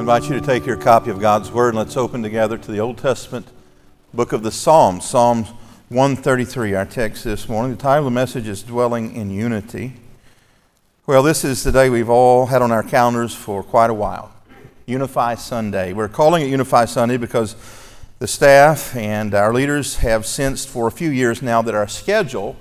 Invite 0.00 0.30
you 0.30 0.40
to 0.40 0.40
take 0.40 0.64
your 0.64 0.78
copy 0.78 1.10
of 1.10 1.20
God's 1.20 1.52
Word 1.52 1.68
and 1.68 1.76
let's 1.76 1.94
open 1.94 2.22
together 2.22 2.56
to 2.56 2.72
the 2.72 2.80
Old 2.80 2.96
Testament 2.96 3.46
book 4.14 4.32
of 4.32 4.42
the 4.42 4.50
Psalms, 4.50 5.04
Psalms 5.04 5.48
133, 5.90 6.74
our 6.74 6.86
text 6.86 7.22
this 7.22 7.50
morning. 7.50 7.72
The 7.72 7.82
title 7.82 7.98
of 7.98 8.04
the 8.06 8.10
message 8.10 8.48
is 8.48 8.62
Dwelling 8.62 9.14
in 9.14 9.30
Unity. 9.30 9.92
Well, 11.06 11.22
this 11.22 11.44
is 11.44 11.62
the 11.62 11.70
day 11.70 11.90
we've 11.90 12.08
all 12.08 12.46
had 12.46 12.62
on 12.62 12.72
our 12.72 12.82
calendars 12.82 13.34
for 13.34 13.62
quite 13.62 13.90
a 13.90 13.94
while 13.94 14.32
Unify 14.86 15.34
Sunday. 15.34 15.92
We're 15.92 16.08
calling 16.08 16.44
it 16.44 16.48
Unify 16.48 16.86
Sunday 16.86 17.18
because 17.18 17.54
the 18.20 18.26
staff 18.26 18.96
and 18.96 19.34
our 19.34 19.52
leaders 19.52 19.96
have 19.96 20.24
sensed 20.24 20.70
for 20.70 20.86
a 20.86 20.92
few 20.92 21.10
years 21.10 21.42
now 21.42 21.60
that 21.60 21.74
our 21.74 21.86
schedule 21.86 22.56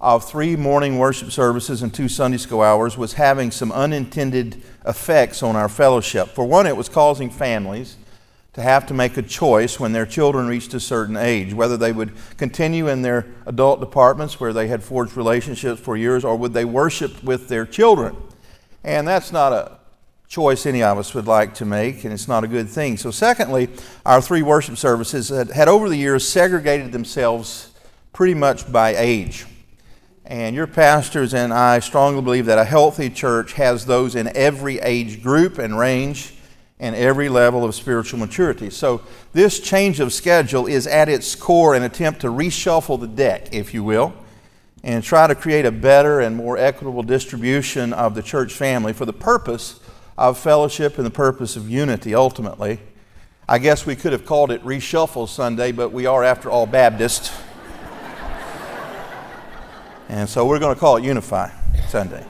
of 0.00 0.26
three 0.26 0.56
morning 0.56 0.98
worship 0.98 1.30
services 1.30 1.82
and 1.82 1.92
two 1.92 2.08
Sunday 2.08 2.38
school 2.38 2.62
hours 2.62 2.96
was 2.96 3.14
having 3.14 3.50
some 3.50 3.70
unintended 3.70 4.62
effects 4.86 5.42
on 5.42 5.56
our 5.56 5.68
fellowship. 5.68 6.28
For 6.28 6.44
one, 6.44 6.66
it 6.66 6.76
was 6.76 6.88
causing 6.88 7.28
families 7.28 7.96
to 8.54 8.62
have 8.62 8.86
to 8.86 8.94
make 8.94 9.16
a 9.16 9.22
choice 9.22 9.78
when 9.78 9.92
their 9.92 10.06
children 10.06 10.48
reached 10.48 10.74
a 10.74 10.80
certain 10.80 11.16
age, 11.16 11.52
whether 11.52 11.76
they 11.76 11.92
would 11.92 12.12
continue 12.36 12.88
in 12.88 13.02
their 13.02 13.26
adult 13.46 13.78
departments 13.78 14.40
where 14.40 14.52
they 14.52 14.68
had 14.68 14.82
forged 14.82 15.16
relationships 15.16 15.80
for 15.80 15.96
years, 15.96 16.24
or 16.24 16.34
would 16.34 16.54
they 16.54 16.64
worship 16.64 17.22
with 17.22 17.48
their 17.48 17.66
children. 17.66 18.16
And 18.82 19.06
that's 19.06 19.30
not 19.30 19.52
a 19.52 19.78
choice 20.26 20.64
any 20.64 20.82
of 20.82 20.96
us 20.96 21.14
would 21.14 21.26
like 21.26 21.54
to 21.54 21.64
make, 21.64 22.04
and 22.04 22.12
it's 22.12 22.26
not 22.26 22.42
a 22.42 22.48
good 22.48 22.68
thing. 22.68 22.96
So, 22.96 23.10
secondly, 23.10 23.68
our 24.06 24.20
three 24.22 24.42
worship 24.42 24.78
services 24.78 25.28
had, 25.28 25.50
had 25.50 25.68
over 25.68 25.88
the 25.88 25.96
years 25.96 26.26
segregated 26.26 26.90
themselves 26.90 27.72
pretty 28.12 28.34
much 28.34 28.70
by 28.72 28.96
age. 28.96 29.46
And 30.30 30.54
your 30.54 30.68
pastors 30.68 31.34
and 31.34 31.52
I 31.52 31.80
strongly 31.80 32.22
believe 32.22 32.46
that 32.46 32.56
a 32.56 32.64
healthy 32.64 33.10
church 33.10 33.54
has 33.54 33.84
those 33.84 34.14
in 34.14 34.30
every 34.36 34.78
age 34.78 35.24
group 35.24 35.58
and 35.58 35.76
range 35.76 36.34
and 36.78 36.94
every 36.94 37.28
level 37.28 37.64
of 37.64 37.74
spiritual 37.74 38.20
maturity. 38.20 38.70
So, 38.70 39.02
this 39.32 39.58
change 39.58 39.98
of 39.98 40.12
schedule 40.12 40.68
is 40.68 40.86
at 40.86 41.08
its 41.08 41.34
core 41.34 41.74
an 41.74 41.82
attempt 41.82 42.20
to 42.20 42.28
reshuffle 42.28 43.00
the 43.00 43.08
deck, 43.08 43.52
if 43.52 43.74
you 43.74 43.82
will, 43.82 44.14
and 44.84 45.02
try 45.02 45.26
to 45.26 45.34
create 45.34 45.66
a 45.66 45.72
better 45.72 46.20
and 46.20 46.36
more 46.36 46.56
equitable 46.56 47.02
distribution 47.02 47.92
of 47.92 48.14
the 48.14 48.22
church 48.22 48.52
family 48.52 48.92
for 48.92 49.06
the 49.06 49.12
purpose 49.12 49.80
of 50.16 50.38
fellowship 50.38 50.96
and 50.96 51.04
the 51.04 51.10
purpose 51.10 51.56
of 51.56 51.68
unity 51.68 52.14
ultimately. 52.14 52.78
I 53.48 53.58
guess 53.58 53.84
we 53.84 53.96
could 53.96 54.12
have 54.12 54.24
called 54.24 54.52
it 54.52 54.62
Reshuffle 54.62 55.28
Sunday, 55.28 55.72
but 55.72 55.90
we 55.90 56.06
are, 56.06 56.22
after 56.22 56.48
all, 56.48 56.66
Baptist. 56.66 57.32
And 60.10 60.28
so 60.28 60.44
we're 60.44 60.58
going 60.58 60.74
to 60.74 60.80
call 60.80 60.96
it 60.96 61.04
Unify 61.04 61.52
Sunday. 61.86 62.26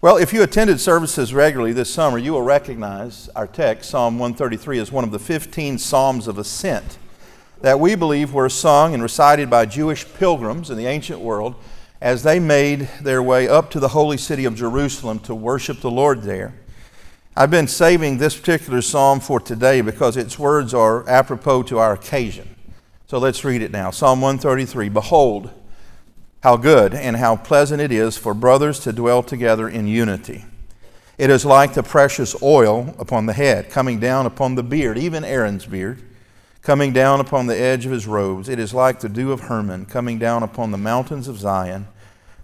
Well, 0.00 0.18
if 0.18 0.32
you 0.32 0.44
attended 0.44 0.78
services 0.78 1.34
regularly 1.34 1.72
this 1.72 1.92
summer, 1.92 2.16
you 2.16 2.30
will 2.30 2.42
recognize 2.42 3.28
our 3.34 3.48
text, 3.48 3.90
Psalm 3.90 4.20
133, 4.20 4.78
as 4.78 4.92
one 4.92 5.02
of 5.02 5.10
the 5.10 5.18
15 5.18 5.78
Psalms 5.78 6.28
of 6.28 6.38
Ascent 6.38 6.98
that 7.60 7.80
we 7.80 7.96
believe 7.96 8.32
were 8.32 8.48
sung 8.48 8.94
and 8.94 9.02
recited 9.02 9.50
by 9.50 9.66
Jewish 9.66 10.06
pilgrims 10.14 10.70
in 10.70 10.78
the 10.78 10.86
ancient 10.86 11.18
world 11.18 11.56
as 12.00 12.22
they 12.22 12.38
made 12.38 12.88
their 13.02 13.20
way 13.20 13.48
up 13.48 13.68
to 13.72 13.80
the 13.80 13.88
holy 13.88 14.16
city 14.16 14.44
of 14.44 14.54
Jerusalem 14.54 15.18
to 15.20 15.34
worship 15.34 15.80
the 15.80 15.90
Lord 15.90 16.22
there. 16.22 16.54
I've 17.36 17.50
been 17.50 17.66
saving 17.66 18.18
this 18.18 18.38
particular 18.38 18.80
psalm 18.80 19.18
for 19.18 19.40
today 19.40 19.80
because 19.80 20.16
its 20.16 20.38
words 20.38 20.72
are 20.72 21.08
apropos 21.08 21.64
to 21.64 21.78
our 21.80 21.94
occasion. 21.94 22.54
So 23.08 23.18
let's 23.18 23.44
read 23.44 23.60
it 23.60 23.72
now. 23.72 23.90
Psalm 23.90 24.20
133 24.20 24.88
Behold, 24.88 25.50
how 26.42 26.56
good 26.56 26.94
and 26.94 27.16
how 27.16 27.36
pleasant 27.36 27.80
it 27.80 27.92
is 27.92 28.16
for 28.16 28.34
brothers 28.34 28.78
to 28.80 28.92
dwell 28.92 29.22
together 29.22 29.68
in 29.68 29.86
unity. 29.86 30.44
It 31.18 31.30
is 31.30 31.46
like 31.46 31.74
the 31.74 31.82
precious 31.82 32.40
oil 32.42 32.94
upon 32.98 33.26
the 33.26 33.32
head, 33.32 33.70
coming 33.70 33.98
down 33.98 34.26
upon 34.26 34.54
the 34.54 34.62
beard, 34.62 34.98
even 34.98 35.24
Aaron's 35.24 35.64
beard, 35.64 36.02
coming 36.60 36.92
down 36.92 37.20
upon 37.20 37.46
the 37.46 37.58
edge 37.58 37.86
of 37.86 37.92
his 37.92 38.06
robes. 38.06 38.48
It 38.48 38.58
is 38.58 38.74
like 38.74 39.00
the 39.00 39.08
dew 39.08 39.32
of 39.32 39.40
Hermon, 39.40 39.86
coming 39.86 40.18
down 40.18 40.42
upon 40.42 40.72
the 40.72 40.78
mountains 40.78 41.26
of 41.26 41.38
Zion. 41.38 41.88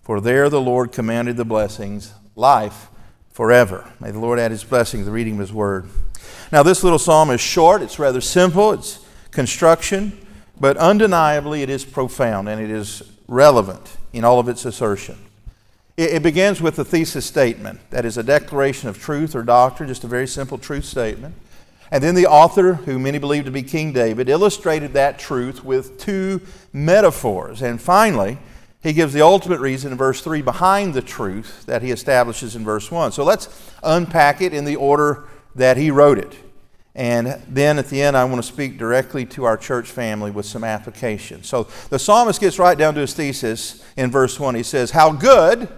For 0.00 0.20
there 0.20 0.48
the 0.48 0.60
Lord 0.60 0.90
commanded 0.90 1.36
the 1.36 1.44
blessings, 1.44 2.14
life 2.34 2.88
forever. 3.30 3.90
May 4.00 4.10
the 4.10 4.18
Lord 4.18 4.38
add 4.38 4.50
his 4.50 4.64
blessing 4.64 5.00
to 5.00 5.04
the 5.04 5.12
reading 5.12 5.34
of 5.34 5.40
his 5.40 5.52
word. 5.52 5.88
Now, 6.50 6.62
this 6.62 6.82
little 6.82 6.98
psalm 6.98 7.30
is 7.30 7.40
short, 7.40 7.82
it's 7.82 7.98
rather 7.98 8.20
simple, 8.20 8.72
it's 8.72 9.04
construction, 9.30 10.18
but 10.58 10.76
undeniably 10.76 11.62
it 11.62 11.70
is 11.70 11.84
profound 11.84 12.48
and 12.48 12.60
it 12.60 12.70
is 12.70 13.02
relevant 13.32 13.96
in 14.12 14.24
all 14.24 14.38
of 14.38 14.48
its 14.48 14.64
assertion. 14.64 15.16
It, 15.96 16.10
it 16.10 16.22
begins 16.22 16.60
with 16.60 16.78
a 16.78 16.84
thesis 16.84 17.24
statement 17.24 17.80
that 17.90 18.04
is 18.04 18.18
a 18.18 18.22
declaration 18.22 18.88
of 18.88 18.98
truth 18.98 19.34
or 19.34 19.42
doctrine, 19.42 19.88
just 19.88 20.04
a 20.04 20.08
very 20.08 20.28
simple 20.28 20.58
truth 20.58 20.84
statement. 20.84 21.34
And 21.90 22.02
then 22.02 22.14
the 22.14 22.26
author, 22.26 22.74
who 22.74 22.98
many 22.98 23.18
believe 23.18 23.44
to 23.44 23.50
be 23.50 23.62
King 23.62 23.92
David, 23.92 24.28
illustrated 24.28 24.92
that 24.94 25.18
truth 25.18 25.64
with 25.64 25.98
two 25.98 26.40
metaphors. 26.72 27.60
And 27.60 27.80
finally, 27.80 28.38
he 28.82 28.92
gives 28.92 29.12
the 29.12 29.20
ultimate 29.22 29.60
reason 29.60 29.92
in 29.92 29.98
verse 29.98 30.22
3 30.22 30.42
behind 30.42 30.94
the 30.94 31.02
truth 31.02 31.66
that 31.66 31.82
he 31.82 31.90
establishes 31.90 32.56
in 32.56 32.64
verse 32.64 32.90
1. 32.90 33.12
So 33.12 33.24
let's 33.24 33.48
unpack 33.82 34.40
it 34.40 34.54
in 34.54 34.64
the 34.64 34.76
order 34.76 35.24
that 35.54 35.76
he 35.76 35.90
wrote 35.90 36.18
it. 36.18 36.34
And 36.94 37.42
then 37.48 37.78
at 37.78 37.88
the 37.88 38.02
end, 38.02 38.16
I 38.16 38.24
want 38.24 38.36
to 38.36 38.42
speak 38.42 38.76
directly 38.76 39.24
to 39.26 39.44
our 39.44 39.56
church 39.56 39.90
family 39.90 40.30
with 40.30 40.44
some 40.44 40.62
application. 40.62 41.42
So 41.42 41.68
the 41.88 41.98
psalmist 41.98 42.40
gets 42.40 42.58
right 42.58 42.76
down 42.76 42.94
to 42.94 43.00
his 43.00 43.14
thesis 43.14 43.82
in 43.96 44.10
verse 44.10 44.38
1. 44.38 44.54
He 44.54 44.62
says, 44.62 44.90
How 44.90 45.10
good 45.12 45.68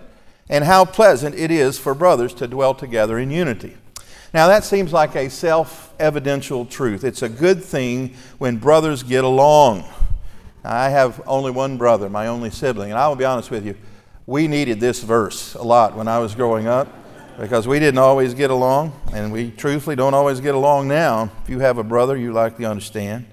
and 0.48 0.64
how 0.64 0.84
pleasant 0.84 1.36
it 1.36 1.50
is 1.50 1.78
for 1.78 1.94
brothers 1.94 2.34
to 2.34 2.48
dwell 2.48 2.74
together 2.74 3.18
in 3.18 3.30
unity. 3.30 3.76
Now, 4.32 4.48
that 4.48 4.64
seems 4.64 4.92
like 4.92 5.14
a 5.14 5.30
self 5.30 5.94
evidential 6.00 6.66
truth. 6.66 7.04
It's 7.04 7.22
a 7.22 7.28
good 7.28 7.62
thing 7.62 8.14
when 8.38 8.56
brothers 8.56 9.04
get 9.04 9.22
along. 9.22 9.84
I 10.64 10.88
have 10.88 11.22
only 11.26 11.52
one 11.52 11.76
brother, 11.76 12.08
my 12.08 12.26
only 12.26 12.50
sibling, 12.50 12.90
and 12.90 12.98
I 12.98 13.06
will 13.06 13.16
be 13.16 13.24
honest 13.24 13.50
with 13.50 13.64
you, 13.64 13.76
we 14.26 14.48
needed 14.48 14.80
this 14.80 15.02
verse 15.02 15.54
a 15.54 15.62
lot 15.62 15.94
when 15.94 16.08
I 16.08 16.18
was 16.18 16.34
growing 16.34 16.66
up 16.66 16.88
because 17.38 17.66
we 17.66 17.78
didn't 17.78 17.98
always 17.98 18.34
get 18.34 18.50
along, 18.50 18.92
and 19.12 19.32
we 19.32 19.50
truthfully 19.50 19.96
don't 19.96 20.14
always 20.14 20.40
get 20.40 20.54
along 20.54 20.88
now. 20.88 21.30
If 21.42 21.50
you 21.50 21.60
have 21.60 21.78
a 21.78 21.84
brother, 21.84 22.16
you 22.16 22.32
likely 22.32 22.64
understand. 22.64 23.26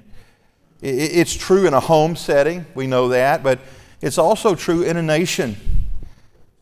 It's 0.81 1.33
true 1.33 1.67
in 1.67 1.73
a 1.73 1.79
home 1.79 2.15
setting, 2.15 2.65
we 2.73 2.87
know 2.87 3.09
that, 3.09 3.43
but 3.43 3.59
it's 4.01 4.17
also 4.17 4.55
true 4.55 4.81
in 4.81 4.97
a 4.97 5.01
nation. 5.01 5.55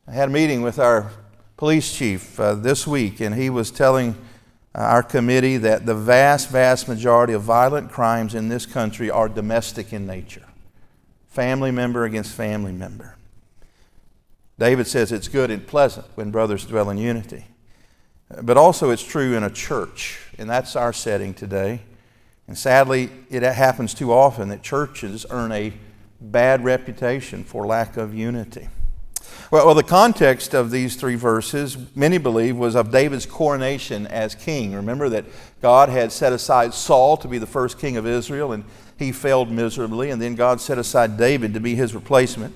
I 0.07 0.11
had 0.11 0.29
a 0.29 0.31
meeting 0.31 0.61
with 0.61 0.79
our 0.79 1.11
police 1.55 1.95
chief 1.95 2.39
uh, 2.39 2.55
this 2.55 2.85
week, 2.85 3.22
and 3.22 3.33
he 3.33 3.50
was 3.50 3.71
telling 3.71 4.16
uh, 4.75 4.79
our 4.79 5.03
committee 5.03 5.57
that 5.57 5.85
the 5.85 5.95
vast, 5.95 6.50
vast 6.50 6.88
majority 6.88 7.33
of 7.33 7.44
violent 7.44 7.91
crimes 7.91 8.35
in 8.35 8.50
this 8.50 8.66
country 8.66 9.09
are 9.09 9.29
domestic 9.29 9.94
in 9.94 10.06
nature 10.06 10.44
family 11.29 11.71
member 11.71 12.03
against 12.03 12.33
family 12.33 12.71
member. 12.71 13.16
David 14.59 14.87
says 14.87 15.11
it's 15.13 15.29
good 15.29 15.49
and 15.49 15.65
pleasant 15.65 16.05
when 16.15 16.31
brothers 16.31 16.65
dwell 16.65 16.89
in 16.89 16.97
unity. 16.97 17.45
But 18.43 18.57
also, 18.57 18.91
it's 18.91 19.03
true 19.03 19.35
in 19.35 19.43
a 19.43 19.49
church, 19.49 20.19
and 20.37 20.47
that's 20.47 20.75
our 20.75 20.93
setting 20.93 21.33
today. 21.33 21.81
And 22.45 22.57
sadly, 22.57 23.09
it 23.29 23.41
happens 23.41 23.94
too 23.94 24.11
often 24.11 24.50
that 24.50 24.61
churches 24.61 25.25
earn 25.29 25.51
a 25.51 25.73
bad 26.19 26.63
reputation 26.63 27.44
for 27.44 27.65
lack 27.65 27.95
of 27.95 28.13
unity. 28.13 28.67
Well, 29.50 29.65
well, 29.65 29.75
the 29.75 29.83
context 29.83 30.53
of 30.53 30.69
these 30.69 30.95
three 30.95 31.15
verses, 31.15 31.77
many 31.95 32.17
believe, 32.17 32.57
was 32.57 32.75
of 32.75 32.91
David's 32.91 33.25
coronation 33.25 34.05
as 34.07 34.35
king. 34.35 34.75
Remember 34.75 35.09
that 35.09 35.25
God 35.62 35.89
had 35.89 36.12
set 36.12 36.33
aside 36.33 36.73
Saul 36.73 37.17
to 37.17 37.27
be 37.27 37.38
the 37.38 37.47
first 37.47 37.79
king 37.79 37.97
of 37.97 38.05
Israel, 38.05 38.51
and 38.51 38.65
he 38.97 39.12
failed 39.12 39.50
miserably, 39.50 40.09
and 40.09 40.21
then 40.21 40.35
God 40.35 40.59
set 40.59 40.77
aside 40.77 41.17
David 41.17 41.53
to 41.53 41.59
be 41.59 41.75
his 41.75 41.95
replacement. 41.95 42.55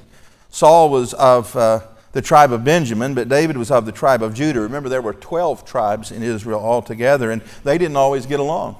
Saul 0.49 0.89
was 0.89 1.13
of 1.15 1.55
uh, 1.55 1.79
the 2.13 2.21
tribe 2.21 2.53
of 2.53 2.63
Benjamin, 2.63 3.13
but 3.13 3.27
David 3.27 3.57
was 3.57 3.71
of 3.71 3.85
the 3.85 3.91
tribe 3.91 4.23
of 4.23 4.33
Judah. 4.33 4.61
Remember, 4.61 4.87
there 4.87 5.01
were 5.01 5.13
12 5.13 5.65
tribes 5.65 6.11
in 6.11 6.23
Israel 6.23 6.59
altogether, 6.59 7.31
and 7.31 7.41
they 7.63 7.77
didn't 7.77 7.97
always 7.97 8.25
get 8.25 8.39
along. 8.39 8.77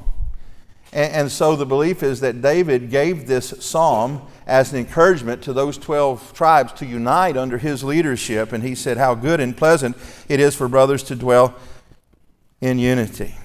And, 0.94 1.14
and 1.14 1.32
so 1.32 1.56
the 1.56 1.66
belief 1.66 2.04
is 2.04 2.20
that 2.22 2.42
David 2.42 2.92
gave 2.92 3.26
this 3.26 3.54
psalm 3.60 4.22
as 4.46 4.72
an 4.72 4.80
encouragement 4.80 5.42
to 5.44 5.54
those 5.54 5.80
12 5.80 6.34
tribes 6.34 6.74
to 6.74 6.86
unite 6.86 7.36
under 7.36 7.58
his 7.58 7.84
leadership. 7.84 8.54
And 8.54 8.64
he 8.64 8.76
said, 8.76 8.98
How 8.98 9.16
good 9.16 9.40
and 9.40 9.58
pleasant 9.58 9.98
it 10.30 10.40
is 10.40 10.56
for 10.56 10.68
brothers 10.68 11.02
to 11.04 11.16
dwell 11.16 11.56
in 12.62 12.78
unity. 12.78 13.36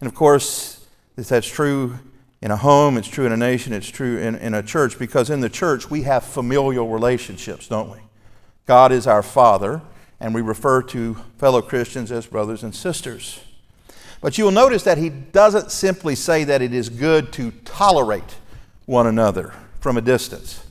And 0.00 0.06
of 0.06 0.14
course, 0.14 0.86
that's 1.16 1.48
true 1.48 1.98
in 2.42 2.50
a 2.50 2.56
home, 2.56 2.98
it's 2.98 3.08
true 3.08 3.24
in 3.24 3.32
a 3.32 3.38
nation, 3.38 3.72
it's 3.72 3.88
true 3.88 4.18
in, 4.18 4.34
in 4.34 4.52
a 4.52 4.62
church, 4.62 4.98
because 4.98 5.30
in 5.30 5.40
the 5.40 5.48
church 5.48 5.90
we 5.90 6.02
have 6.02 6.22
familial 6.22 6.88
relationships, 6.88 7.68
don't 7.68 7.90
we? 7.90 7.98
God 8.66 8.92
is 8.92 9.06
our 9.06 9.22
Father, 9.22 9.82
and 10.20 10.34
we 10.34 10.40
refer 10.40 10.82
to 10.82 11.16
fellow 11.38 11.62
Christians 11.62 12.10
as 12.10 12.26
brothers 12.26 12.62
and 12.62 12.74
sisters. 12.74 13.40
But 14.20 14.38
you 14.38 14.44
will 14.44 14.52
notice 14.52 14.84
that 14.84 14.98
he 14.98 15.10
doesn't 15.10 15.70
simply 15.70 16.14
say 16.14 16.44
that 16.44 16.62
it 16.62 16.72
is 16.72 16.88
good 16.88 17.32
to 17.34 17.50
tolerate 17.64 18.36
one 18.86 19.06
another 19.06 19.52
from 19.80 19.96
a 19.96 20.00
distance. 20.00 20.64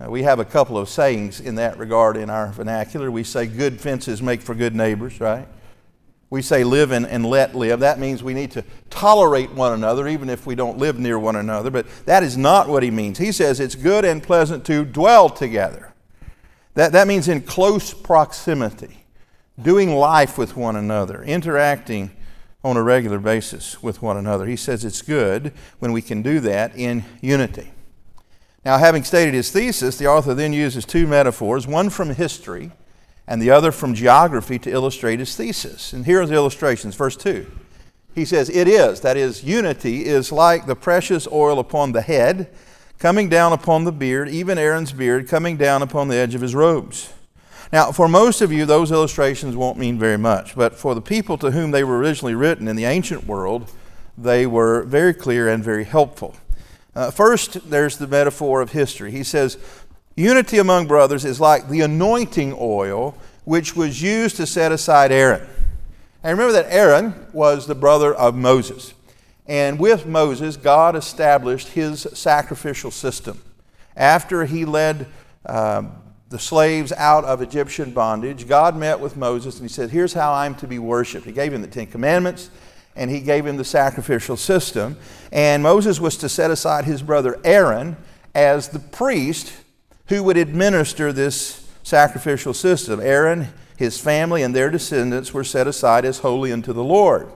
Uh, 0.00 0.10
we 0.10 0.22
have 0.22 0.38
a 0.38 0.44
couple 0.44 0.78
of 0.78 0.88
sayings 0.88 1.40
in 1.40 1.56
that 1.56 1.78
regard 1.78 2.16
in 2.16 2.30
our 2.30 2.48
vernacular. 2.52 3.10
We 3.10 3.24
say, 3.24 3.46
good 3.46 3.80
fences 3.80 4.22
make 4.22 4.40
for 4.40 4.54
good 4.54 4.74
neighbors, 4.74 5.20
right? 5.20 5.48
we 6.32 6.40
say 6.40 6.64
live 6.64 6.92
and, 6.92 7.06
and 7.06 7.26
let 7.26 7.54
live. 7.54 7.80
That 7.80 7.98
means 7.98 8.22
we 8.22 8.32
need 8.32 8.52
to 8.52 8.64
tolerate 8.88 9.50
one 9.50 9.74
another, 9.74 10.08
even 10.08 10.30
if 10.30 10.46
we 10.46 10.54
don't 10.54 10.78
live 10.78 10.98
near 10.98 11.18
one 11.18 11.36
another. 11.36 11.70
But 11.70 11.86
that 12.06 12.22
is 12.22 12.38
not 12.38 12.70
what 12.70 12.82
he 12.82 12.90
means. 12.90 13.18
He 13.18 13.32
says 13.32 13.60
it's 13.60 13.74
good 13.74 14.06
and 14.06 14.22
pleasant 14.22 14.64
to 14.64 14.86
dwell 14.86 15.28
together. 15.28 15.91
That, 16.74 16.92
that 16.92 17.06
means 17.06 17.28
in 17.28 17.42
close 17.42 17.92
proximity, 17.92 19.04
doing 19.60 19.94
life 19.94 20.38
with 20.38 20.56
one 20.56 20.76
another, 20.76 21.22
interacting 21.22 22.10
on 22.64 22.76
a 22.76 22.82
regular 22.82 23.18
basis 23.18 23.82
with 23.82 24.00
one 24.00 24.16
another. 24.16 24.46
He 24.46 24.56
says 24.56 24.84
it's 24.84 25.02
good 25.02 25.52
when 25.78 25.92
we 25.92 26.00
can 26.00 26.22
do 26.22 26.40
that 26.40 26.76
in 26.76 27.04
unity. 27.20 27.72
Now, 28.64 28.78
having 28.78 29.02
stated 29.02 29.34
his 29.34 29.50
thesis, 29.50 29.98
the 29.98 30.06
author 30.06 30.34
then 30.34 30.52
uses 30.52 30.84
two 30.84 31.06
metaphors 31.06 31.66
one 31.66 31.90
from 31.90 32.10
history 32.10 32.70
and 33.26 33.42
the 33.42 33.50
other 33.50 33.72
from 33.72 33.94
geography 33.94 34.58
to 34.60 34.70
illustrate 34.70 35.18
his 35.18 35.36
thesis. 35.36 35.92
And 35.92 36.06
here 36.06 36.22
are 36.22 36.26
the 36.26 36.34
illustrations. 36.34 36.94
Verse 36.94 37.16
2. 37.16 37.50
He 38.14 38.24
says, 38.24 38.50
It 38.50 38.68
is, 38.68 39.00
that 39.00 39.16
is, 39.16 39.42
unity 39.42 40.04
is 40.04 40.30
like 40.30 40.66
the 40.66 40.76
precious 40.76 41.26
oil 41.30 41.58
upon 41.58 41.92
the 41.92 42.02
head, 42.02 42.50
coming 43.02 43.28
down 43.28 43.52
upon 43.52 43.82
the 43.82 43.90
beard, 43.90 44.28
even 44.28 44.56
Aaron's 44.56 44.92
beard, 44.92 45.26
coming 45.26 45.56
down 45.56 45.82
upon 45.82 46.06
the 46.06 46.14
edge 46.14 46.36
of 46.36 46.40
his 46.40 46.54
robes. 46.54 47.12
Now, 47.72 47.90
for 47.90 48.06
most 48.06 48.40
of 48.40 48.52
you, 48.52 48.64
those 48.64 48.92
illustrations 48.92 49.56
won't 49.56 49.76
mean 49.76 49.98
very 49.98 50.16
much, 50.16 50.54
but 50.54 50.76
for 50.76 50.94
the 50.94 51.00
people 51.00 51.36
to 51.38 51.50
whom 51.50 51.72
they 51.72 51.82
were 51.82 51.98
originally 51.98 52.36
written 52.36 52.68
in 52.68 52.76
the 52.76 52.84
ancient 52.84 53.26
world, 53.26 53.68
they 54.16 54.46
were 54.46 54.84
very 54.84 55.12
clear 55.14 55.48
and 55.48 55.64
very 55.64 55.82
helpful. 55.82 56.36
Uh, 56.94 57.10
first, 57.10 57.68
there's 57.68 57.98
the 57.98 58.06
metaphor 58.06 58.60
of 58.60 58.70
history. 58.70 59.10
He 59.10 59.24
says, 59.24 59.58
Unity 60.14 60.58
among 60.58 60.86
brothers 60.86 61.24
is 61.24 61.40
like 61.40 61.68
the 61.68 61.80
anointing 61.80 62.54
oil 62.56 63.16
which 63.44 63.74
was 63.74 64.00
used 64.00 64.36
to 64.36 64.46
set 64.46 64.70
aside 64.70 65.10
Aaron. 65.10 65.44
And 66.22 66.38
remember 66.38 66.52
that 66.52 66.72
Aaron 66.72 67.26
was 67.32 67.66
the 67.66 67.74
brother 67.74 68.14
of 68.14 68.36
Moses. 68.36 68.94
And 69.52 69.78
with 69.78 70.06
Moses, 70.06 70.56
God 70.56 70.96
established 70.96 71.68
his 71.68 72.06
sacrificial 72.14 72.90
system. 72.90 73.38
After 73.94 74.46
he 74.46 74.64
led 74.64 75.08
uh, 75.44 75.82
the 76.30 76.38
slaves 76.38 76.90
out 76.92 77.26
of 77.26 77.42
Egyptian 77.42 77.90
bondage, 77.90 78.48
God 78.48 78.74
met 78.78 78.98
with 78.98 79.14
Moses 79.14 79.56
and 79.56 79.68
he 79.68 79.68
said, 79.68 79.90
Here's 79.90 80.14
how 80.14 80.32
I'm 80.32 80.54
to 80.54 80.66
be 80.66 80.78
worshiped. 80.78 81.26
He 81.26 81.32
gave 81.32 81.52
him 81.52 81.60
the 81.60 81.68
Ten 81.68 81.86
Commandments 81.86 82.48
and 82.96 83.10
he 83.10 83.20
gave 83.20 83.44
him 83.44 83.58
the 83.58 83.64
sacrificial 83.64 84.38
system. 84.38 84.96
And 85.30 85.62
Moses 85.62 86.00
was 86.00 86.16
to 86.16 86.30
set 86.30 86.50
aside 86.50 86.86
his 86.86 87.02
brother 87.02 87.38
Aaron 87.44 87.98
as 88.34 88.70
the 88.70 88.78
priest 88.78 89.52
who 90.06 90.22
would 90.22 90.38
administer 90.38 91.12
this 91.12 91.70
sacrificial 91.82 92.54
system. 92.54 93.00
Aaron, 93.00 93.48
his 93.76 94.00
family, 94.00 94.42
and 94.42 94.56
their 94.56 94.70
descendants 94.70 95.34
were 95.34 95.44
set 95.44 95.66
aside 95.66 96.06
as 96.06 96.20
holy 96.20 96.52
unto 96.52 96.72
the 96.72 96.82
Lord. 96.82 97.30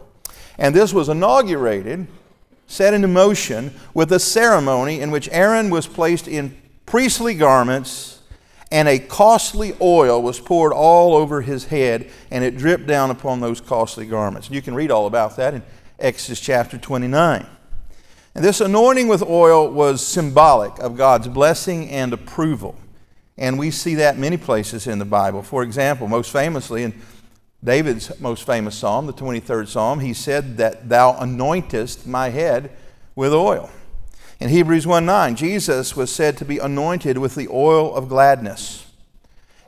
And 0.59 0.75
this 0.75 0.93
was 0.93 1.09
inaugurated, 1.09 2.07
set 2.67 2.95
into 2.95 3.09
motion, 3.09 3.75
with 3.95 4.13
a 4.13 4.19
ceremony 4.19 5.01
in 5.01 5.11
which 5.11 5.29
Aaron 5.31 5.71
was 5.71 5.87
placed 5.87 6.29
in 6.29 6.57
priestly 6.87 7.35
garments 7.35 8.17
and 8.73 8.89
a 8.89 8.99
costly 8.99 9.75
oil 9.81 10.23
was 10.23 10.41
poured 10.41 10.73
all 10.73 11.15
over 11.15 11.41
his 11.41 11.67
head 11.67 12.11
and 12.31 12.43
it 12.43 12.57
dripped 12.57 12.87
down 12.87 13.11
upon 13.11 13.41
those 13.41 13.61
costly 13.61 14.07
garments. 14.07 14.51
You 14.51 14.63
can 14.63 14.75
read 14.75 14.91
all 14.91 15.07
about 15.07 15.37
that 15.37 15.55
in 15.55 15.63
Exodus 15.99 16.41
chapter 16.41 16.77
29. 16.77 17.47
And 18.35 18.45
this 18.45 18.61
anointing 18.61 19.09
with 19.09 19.23
oil 19.23 19.71
was 19.71 20.05
symbolic 20.05 20.79
of 20.79 20.97
God's 20.97 21.29
blessing 21.29 21.89
and 21.91 22.13
approval. 22.13 22.77
And 23.39 23.59
we 23.59 23.71
see 23.71 23.95
that 23.97 24.19
many 24.19 24.37
places 24.37 24.87
in 24.87 24.99
the 24.99 25.05
Bible. 25.05 25.43
For 25.43 25.63
example, 25.63 26.09
most 26.09 26.31
famously 26.33 26.83
in 26.83 27.01
David's 27.63 28.19
most 28.21 28.45
famous 28.47 28.77
psalm, 28.77 29.07
the 29.07 29.13
23rd 29.13 29.69
psalm, 29.69 30.01
he 30.01 30.15
said 30.15 30.57
that 30.59 30.89
thou 30.89 31.13
anointest 31.15 32.07
my 32.07 32.29
head 32.29 32.71
with 33.15 33.33
oil. 33.33 33.71
In 34.39 34.51
Hebrews 34.51 34.87
1 34.87 35.07
9, 35.07 35.37
Jesus 35.37 35.97
was 35.97 36.13
said 36.13 36.37
to 36.37 36.45
be 36.45 36.59
anointed 36.59 37.19
with 37.19 37.35
the 37.35 37.49
oil 37.49 37.95
of 37.95 38.09
gladness. 38.09 38.87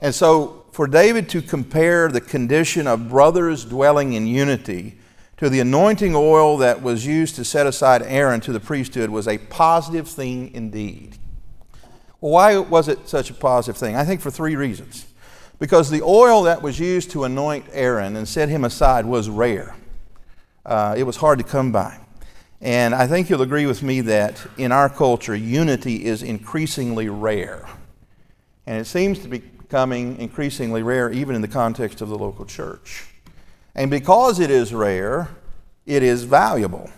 And 0.00 0.14
so, 0.14 0.67
for 0.73 0.87
David 0.87 1.29
to 1.31 1.43
compare 1.43 2.08
the 2.08 2.20
condition 2.20 2.87
of 2.87 3.08
brothers 3.08 3.64
dwelling 3.64 4.12
in 4.12 4.26
unity 4.26 4.99
to 5.38 5.49
the 5.49 5.58
anointing 5.58 6.14
oil 6.14 6.56
that 6.58 6.82
was 6.82 7.06
used 7.06 7.34
to 7.37 7.44
set 7.44 7.67
aside 7.67 8.02
Aaron 8.02 8.41
to 8.43 8.52
the 8.52 8.61
priesthood 8.61 9.11
was 9.11 9.26
a 9.26 9.38
positive 9.38 10.06
thing 10.06 10.55
indeed. 10.55 11.17
Well, 12.20 12.32
why 12.32 12.58
was 12.58 12.87
it 12.88 13.08
such 13.08 13.31
a 13.31 13.34
positive 13.34 13.76
thing? 13.76 13.96
I 13.96 14.05
think 14.05 14.20
for 14.20 14.31
three 14.31 14.55
reasons. 14.55 15.06
Because 15.58 15.90
the 15.90 16.02
oil 16.02 16.43
that 16.44 16.62
was 16.62 16.78
used 16.78 17.10
to 17.10 17.25
anoint 17.25 17.66
Aaron 17.72 18.16
and 18.16 18.28
set 18.28 18.49
him 18.49 18.64
aside 18.64 19.06
was 19.06 19.28
rare, 19.28 19.75
uh, 20.64 20.94
it 20.96 21.02
was 21.02 21.16
hard 21.16 21.38
to 21.38 21.44
come 21.44 21.72
by. 21.72 21.99
And 22.60 22.94
I 22.94 23.06
think 23.06 23.31
you'll 23.31 23.43
agree 23.43 23.66
with 23.66 23.82
me 23.82 24.00
that 24.02 24.44
in 24.56 24.72
our 24.72 24.88
culture, 24.88 25.34
unity 25.34 26.05
is 26.05 26.22
increasingly 26.22 27.08
rare. 27.08 27.69
And 28.66 28.81
it 28.81 28.87
seems 28.87 29.20
to 29.20 29.28
be 29.28 29.38
becoming 29.38 30.19
increasingly 30.19 30.82
rare 30.82 31.10
even 31.10 31.37
in 31.37 31.43
the 31.43 31.49
context 31.49 32.00
of 32.00 32.08
the 32.08 32.19
local 32.19 32.44
church. 32.44 33.06
And 33.75 33.90
because 33.90 34.40
it 34.40 34.50
is 34.50 34.75
rare, 34.75 35.28
it 35.87 36.02
is 36.02 36.25
valuable. 36.25 36.90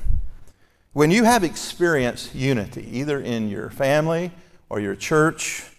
When 0.93 1.11
you 1.11 1.25
have 1.25 1.45
experienced 1.45 2.35
unity, 2.35 2.89
either 2.91 3.21
in 3.21 3.49
your 3.49 3.71
family 3.71 4.33
or 4.69 4.81
your 4.81 4.97
church, 4.97 5.71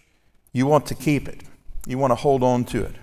you 0.54 0.68
want 0.68 0.86
to 0.88 0.96
keep 0.96 1.28
it. 1.28 1.42
You 1.86 1.98
want 1.98 2.12
to 2.12 2.16
hold 2.16 2.44
on 2.44 2.66
to 2.66 2.84
it. 2.84 2.96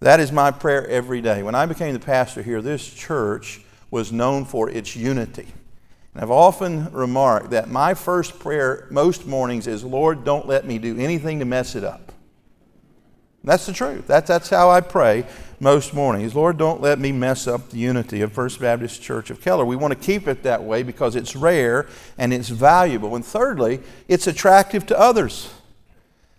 That 0.00 0.20
is 0.20 0.30
my 0.30 0.50
prayer 0.50 0.86
every 0.86 1.20
day. 1.20 1.42
When 1.42 1.54
I 1.54 1.66
became 1.66 1.94
the 1.94 2.00
pastor 2.00 2.42
here, 2.42 2.60
this 2.60 2.92
church 2.92 3.62
was 3.90 4.12
known 4.12 4.44
for 4.44 4.68
its 4.68 4.94
unity. 4.94 5.46
And 6.12 6.22
I've 6.22 6.30
often 6.30 6.92
remarked 6.92 7.50
that 7.50 7.68
my 7.68 7.94
first 7.94 8.38
prayer 8.38 8.86
most 8.90 9.26
mornings 9.26 9.66
is, 9.66 9.82
Lord, 9.82 10.24
don't 10.24 10.46
let 10.46 10.64
me 10.64 10.78
do 10.78 10.98
anything 10.98 11.38
to 11.40 11.44
mess 11.44 11.74
it 11.74 11.84
up. 11.84 12.12
That's 13.42 13.66
the 13.66 13.72
truth. 13.72 14.06
That's, 14.06 14.28
that's 14.28 14.48
how 14.48 14.70
I 14.70 14.80
pray 14.80 15.26
most 15.60 15.92
mornings. 15.92 16.34
Lord, 16.34 16.56
don't 16.56 16.80
let 16.80 16.98
me 16.98 17.12
mess 17.12 17.46
up 17.46 17.70
the 17.70 17.78
unity 17.78 18.22
of 18.22 18.32
First 18.32 18.60
Baptist 18.60 19.02
Church 19.02 19.30
of 19.30 19.40
Keller. 19.40 19.64
We 19.64 19.76
want 19.76 19.92
to 19.92 19.98
keep 19.98 20.26
it 20.28 20.42
that 20.44 20.62
way 20.62 20.82
because 20.82 21.14
it's 21.14 21.36
rare 21.36 21.86
and 22.16 22.32
it's 22.32 22.48
valuable. 22.48 23.14
And 23.16 23.24
thirdly, 23.24 23.80
it's 24.08 24.26
attractive 24.26 24.86
to 24.86 24.98
others. 24.98 25.52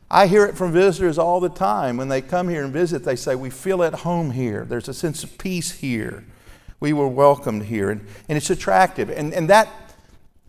I 0.09 0.27
hear 0.27 0.45
it 0.45 0.55
from 0.55 0.71
visitors 0.71 1.17
all 1.17 1.39
the 1.39 1.49
time. 1.49 1.97
When 1.97 2.09
they 2.09 2.21
come 2.21 2.47
here 2.49 2.63
and 2.63 2.71
visit, 2.71 3.03
they 3.03 3.15
say, 3.15 3.35
We 3.35 3.49
feel 3.49 3.83
at 3.83 3.93
home 3.93 4.31
here. 4.31 4.65
There's 4.65 4.87
a 4.87 4.93
sense 4.93 5.23
of 5.23 5.37
peace 5.37 5.71
here. 5.71 6.25
We 6.79 6.93
were 6.93 7.07
welcomed 7.07 7.63
here. 7.63 7.89
And, 7.89 8.05
and 8.29 8.37
it's 8.37 8.49
attractive. 8.49 9.09
And, 9.09 9.33
and 9.33 9.49
that 9.49 9.69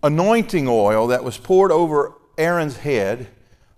anointing 0.03 0.69
oil 0.69 1.07
that 1.09 1.25
was 1.25 1.39
poured 1.39 1.73
over 1.73 2.13
Aaron's 2.37 2.79
head 2.79 3.29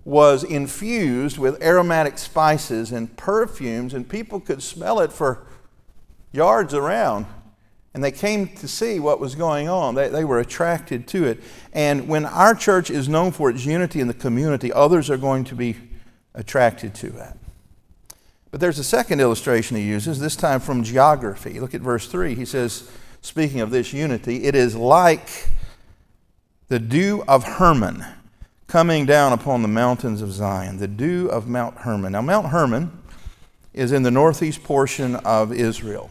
was 0.04 0.42
infused 0.42 1.38
with 1.38 1.62
aromatic 1.62 2.18
spices 2.18 2.92
and 2.92 3.14
perfumes, 3.16 3.92
and 3.92 4.08
people 4.08 4.40
could 4.40 4.62
smell 4.62 5.00
it 5.00 5.12
for 5.12 5.46
yards 6.32 6.72
around. 6.74 7.26
And 7.94 8.04
they 8.04 8.12
came 8.12 8.48
to 8.56 8.68
see 8.68 9.00
what 9.00 9.18
was 9.18 9.34
going 9.34 9.68
on. 9.68 9.94
They, 9.94 10.08
they 10.08 10.24
were 10.24 10.38
attracted 10.38 11.08
to 11.08 11.24
it. 11.24 11.40
And 11.72 12.06
when 12.06 12.26
our 12.26 12.54
church 12.54 12.90
is 12.90 13.08
known 13.08 13.32
for 13.32 13.50
its 13.50 13.64
unity 13.64 14.00
in 14.00 14.08
the 14.08 14.14
community, 14.14 14.72
others 14.72 15.10
are 15.10 15.16
going 15.16 15.44
to 15.44 15.54
be 15.54 15.76
attracted 16.34 16.94
to 16.96 17.10
that. 17.10 17.36
But 18.50 18.60
there's 18.60 18.78
a 18.78 18.84
second 18.84 19.20
illustration 19.20 19.76
he 19.76 19.82
uses, 19.82 20.20
this 20.20 20.36
time 20.36 20.60
from 20.60 20.82
geography. 20.82 21.60
Look 21.60 21.74
at 21.74 21.80
verse 21.80 22.06
3. 22.08 22.34
He 22.34 22.44
says, 22.44 22.90
speaking 23.20 23.60
of 23.60 23.70
this 23.70 23.92
unity, 23.92 24.44
it 24.44 24.54
is 24.54 24.74
like 24.74 25.48
the 26.68 26.78
dew 26.78 27.24
of 27.26 27.44
Hermon 27.44 28.04
coming 28.66 29.06
down 29.06 29.32
upon 29.32 29.62
the 29.62 29.68
mountains 29.68 30.22
of 30.22 30.30
Zion, 30.30 30.76
the 30.76 30.88
dew 30.88 31.28
of 31.28 31.48
Mount 31.48 31.78
Hermon. 31.78 32.12
Now, 32.12 32.20
Mount 32.20 32.48
Hermon 32.48 32.92
is 33.72 33.92
in 33.92 34.02
the 34.02 34.10
northeast 34.10 34.62
portion 34.62 35.16
of 35.16 35.52
Israel, 35.52 36.10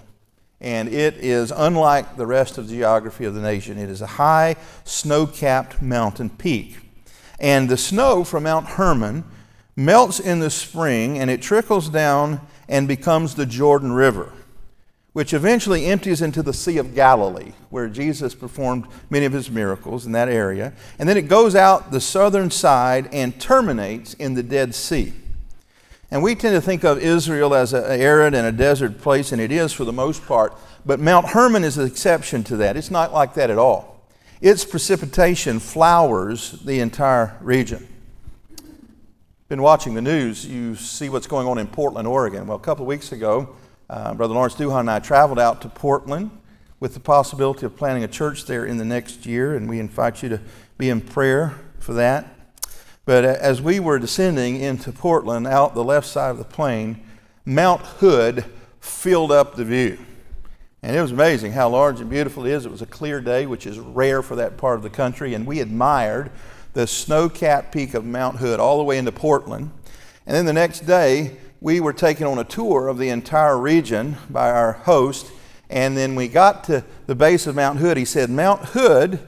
and 0.60 0.90
it 0.90 1.16
is 1.18 1.52
unlike 1.52 2.18
the 2.18 2.26
rest 2.26 2.58
of 2.58 2.68
the 2.68 2.76
geography 2.76 3.26
of 3.26 3.36
the 3.36 3.42
nation. 3.42 3.78
It 3.78 3.90
is 3.90 4.02
a 4.02 4.08
high, 4.08 4.56
snow 4.84 5.28
capped 5.28 5.82
mountain 5.82 6.30
peak. 6.30 6.78
And 7.40 7.70
the 7.70 7.78
snow 7.78 8.24
from 8.24 8.44
Mount 8.44 8.66
Hermon 8.66 9.24
melts 9.76 10.20
in 10.20 10.40
the 10.40 10.50
spring 10.50 11.20
and 11.20 11.30
it 11.30 11.42
trickles 11.42 11.90
down 11.90 12.42
and 12.68 12.88
becomes 12.88 13.36
the 13.36 13.46
Jordan 13.46 13.92
River, 13.92 14.34
which 15.14 15.34
eventually 15.34 15.86
empties 15.86 16.22
into 16.24 16.42
the 16.42 16.54
Sea 16.54 16.80
of 16.80 16.96
Galilee, 16.96 17.54
where 17.70 17.88
Jesus 17.88 18.34
performed 18.34 18.88
many 19.12 19.26
of 19.26 19.34
his 19.34 19.52
miracles 19.52 20.08
in 20.08 20.12
that 20.14 20.28
area. 20.28 20.74
And 20.98 21.08
then 21.08 21.18
it 21.18 21.28
goes 21.28 21.56
out 21.56 21.92
the 21.92 22.02
southern 22.02 22.50
side 22.50 23.08
and 23.14 23.40
terminates 23.40 24.16
in 24.16 24.34
the 24.34 24.44
Dead 24.44 24.74
Sea. 24.74 25.14
And 26.10 26.24
we 26.24 26.36
tend 26.36 26.56
to 26.56 26.62
think 26.62 26.86
of 26.86 27.00
Israel 27.00 27.54
as 27.54 27.74
an 27.74 27.84
arid 27.84 28.34
and 28.34 28.48
a 28.48 28.52
desert 28.52 29.00
place, 29.00 29.32
and 29.32 29.42
it 29.42 29.52
is 29.52 29.74
for 29.74 29.84
the 29.84 29.92
most 29.92 30.26
part. 30.26 30.58
But 30.86 31.02
Mount 31.02 31.28
Hermon 31.28 31.66
is 31.66 31.78
an 31.78 31.86
exception 31.86 32.44
to 32.46 32.58
that. 32.58 32.78
It's 32.78 32.92
not 32.92 33.14
like 33.14 33.34
that 33.34 33.50
at 33.50 33.58
all. 33.58 34.06
Its 34.40 34.64
precipitation 34.64 35.60
flowers 35.60 36.52
the 36.52 36.80
entire 36.80 37.36
region. 37.42 37.88
Been 39.50 39.62
watching 39.62 39.96
the 39.96 40.02
news, 40.02 40.46
you 40.46 40.76
see 40.76 41.10
what's 41.10 41.28
going 41.28 41.48
on 41.48 41.58
in 41.58 41.68
Portland, 41.68 42.08
Oregon. 42.08 42.48
Well, 42.48 42.58
a 42.58 42.62
couple 42.62 42.84
of 42.84 42.88
weeks 42.88 43.12
ago, 43.12 43.56
uh, 43.90 44.14
Brother 44.14 44.34
Lawrence 44.34 44.56
Duhan 44.56 44.82
and 44.82 44.92
I 44.92 45.00
traveled 45.00 45.40
out 45.40 45.62
to 45.62 45.70
Portland 45.70 46.32
with 46.80 46.94
the 46.94 47.00
possibility 47.00 47.66
of 47.66 47.76
planting 47.76 48.04
a 48.04 48.08
church 48.08 48.46
there 48.46 48.66
in 48.66 48.78
the 48.78 48.86
next 48.86 49.26
year, 49.26 49.56
and 49.56 49.68
we 49.68 49.80
invite 49.80 50.22
you 50.22 50.30
to 50.30 50.42
be 50.78 50.90
in 50.90 51.02
prayer 51.02 51.58
for 51.80 51.94
that. 51.94 52.37
But 53.08 53.24
as 53.24 53.62
we 53.62 53.80
were 53.80 54.00
descending 54.00 54.60
into 54.60 54.92
Portland, 54.92 55.48
out 55.48 55.74
the 55.74 55.84
left 55.84 56.08
side 56.08 56.30
of 56.30 56.40
the 56.40 56.44
plane, 56.44 57.02
Mount 57.46 57.80
Hood 57.80 58.44
filled 58.82 59.32
up 59.32 59.56
the 59.56 59.64
view. 59.64 59.98
And 60.84 60.94
it 60.94 61.02
was 61.02 61.14
amazing 61.14 61.54
how 61.54 61.70
large 61.70 62.02
and 62.02 62.10
beautiful 62.10 62.46
it 62.46 62.52
is. 62.52 62.66
It 62.66 62.72
was 62.72 62.82
a 62.82 62.86
clear 62.86 63.22
day, 63.22 63.46
which 63.46 63.66
is 63.66 63.80
rare 63.80 64.22
for 64.22 64.36
that 64.36 64.58
part 64.58 64.76
of 64.76 64.84
the 64.84 64.90
country, 64.90 65.34
and 65.34 65.48
we 65.48 65.62
admired 65.62 66.32
the 66.74 66.86
snow 66.86 67.30
capped 67.30 67.72
peak 67.72 67.94
of 67.94 68.04
Mount 68.04 68.40
Hood 68.40 68.60
all 68.60 68.78
the 68.78 68.84
way 68.84 68.98
into 68.98 69.14
Portland. 69.14 69.72
And 70.26 70.36
then 70.36 70.46
the 70.46 70.52
next 70.52 70.82
day, 70.82 71.38
we 71.62 71.80
were 71.80 71.94
taken 71.94 72.28
on 72.28 72.38
a 72.38 72.44
tour 72.44 72.90
of 72.90 72.98
the 72.98 73.08
entire 73.08 73.58
region 73.58 74.18
by 74.30 74.52
our 74.52 74.74
host. 74.74 75.32
And 75.70 75.96
then 75.96 76.14
we 76.16 76.28
got 76.28 76.66
to 76.66 76.84
the 77.06 77.16
base 77.16 77.48
of 77.48 77.56
Mount 77.56 77.80
Hood. 77.80 77.96
He 77.96 78.04
said, 78.04 78.30
Mount 78.30 78.66
Hood 78.66 79.26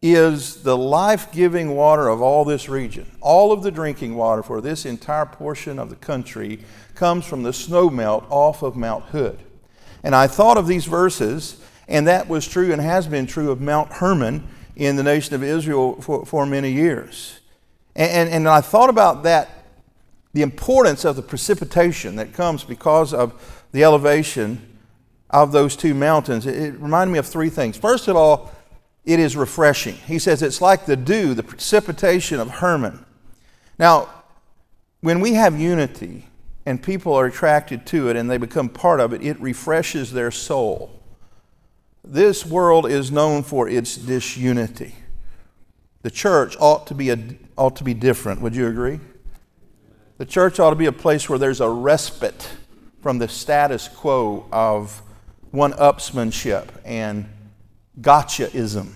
is 0.00 0.62
the 0.62 0.76
life 0.76 1.32
giving 1.32 1.74
water 1.74 2.08
of 2.08 2.22
all 2.22 2.44
this 2.44 2.68
region. 2.68 3.10
All 3.20 3.50
of 3.50 3.62
the 3.62 3.70
drinking 3.70 4.14
water 4.14 4.42
for 4.42 4.60
this 4.60 4.86
entire 4.86 5.26
portion 5.26 5.78
of 5.78 5.90
the 5.90 5.96
country 5.96 6.60
comes 6.94 7.24
from 7.24 7.42
the 7.42 7.52
snow 7.52 7.90
melt 7.90 8.24
off 8.30 8.62
of 8.62 8.76
Mount 8.76 9.06
Hood. 9.06 9.38
And 10.04 10.14
I 10.14 10.28
thought 10.28 10.56
of 10.56 10.68
these 10.68 10.84
verses, 10.84 11.60
and 11.88 12.06
that 12.06 12.28
was 12.28 12.46
true 12.46 12.72
and 12.72 12.80
has 12.80 13.06
been 13.08 13.26
true 13.26 13.50
of 13.50 13.60
Mount 13.60 13.94
Hermon 13.94 14.46
in 14.76 14.94
the 14.94 15.02
nation 15.02 15.34
of 15.34 15.42
Israel 15.42 16.00
for, 16.00 16.24
for 16.24 16.46
many 16.46 16.70
years. 16.70 17.40
And, 17.96 18.10
and, 18.10 18.28
and 18.30 18.48
I 18.48 18.60
thought 18.60 18.90
about 18.90 19.24
that 19.24 19.50
the 20.32 20.42
importance 20.42 21.04
of 21.04 21.16
the 21.16 21.22
precipitation 21.22 22.14
that 22.16 22.32
comes 22.32 22.62
because 22.62 23.12
of 23.12 23.66
the 23.72 23.82
elevation 23.82 24.78
of 25.30 25.50
those 25.50 25.74
two 25.74 25.94
mountains, 25.94 26.46
it, 26.46 26.56
it 26.56 26.80
reminded 26.80 27.12
me 27.12 27.18
of 27.18 27.26
three 27.26 27.50
things. 27.50 27.76
First 27.76 28.06
of 28.06 28.14
all, 28.14 28.52
it 29.08 29.18
is 29.18 29.38
refreshing. 29.38 29.94
He 29.94 30.18
says 30.18 30.42
it's 30.42 30.60
like 30.60 30.84
the 30.84 30.94
dew, 30.94 31.32
the 31.32 31.42
precipitation 31.42 32.38
of 32.38 32.50
Hermon. 32.50 33.06
Now, 33.78 34.10
when 35.00 35.20
we 35.20 35.32
have 35.32 35.58
unity 35.58 36.26
and 36.66 36.82
people 36.82 37.14
are 37.14 37.24
attracted 37.24 37.86
to 37.86 38.10
it 38.10 38.16
and 38.16 38.30
they 38.30 38.36
become 38.36 38.68
part 38.68 39.00
of 39.00 39.14
it, 39.14 39.22
it 39.22 39.40
refreshes 39.40 40.12
their 40.12 40.30
soul. 40.30 41.00
This 42.04 42.44
world 42.44 42.86
is 42.86 43.10
known 43.10 43.44
for 43.44 43.66
its 43.66 43.96
disunity. 43.96 44.94
The 46.02 46.10
church 46.10 46.54
ought 46.60 46.86
to 46.88 46.94
be, 46.94 47.08
a, 47.08 47.18
ought 47.56 47.76
to 47.76 47.84
be 47.84 47.94
different. 47.94 48.42
Would 48.42 48.54
you 48.54 48.66
agree? 48.66 49.00
The 50.18 50.26
church 50.26 50.60
ought 50.60 50.70
to 50.70 50.76
be 50.76 50.84
a 50.84 50.92
place 50.92 51.30
where 51.30 51.38
there's 51.38 51.62
a 51.62 51.70
respite 51.70 52.50
from 53.00 53.20
the 53.20 53.28
status 53.28 53.88
quo 53.88 54.46
of 54.52 55.00
one 55.50 55.72
upsmanship 55.72 56.68
and 56.84 57.26
gotchaism 58.00 58.94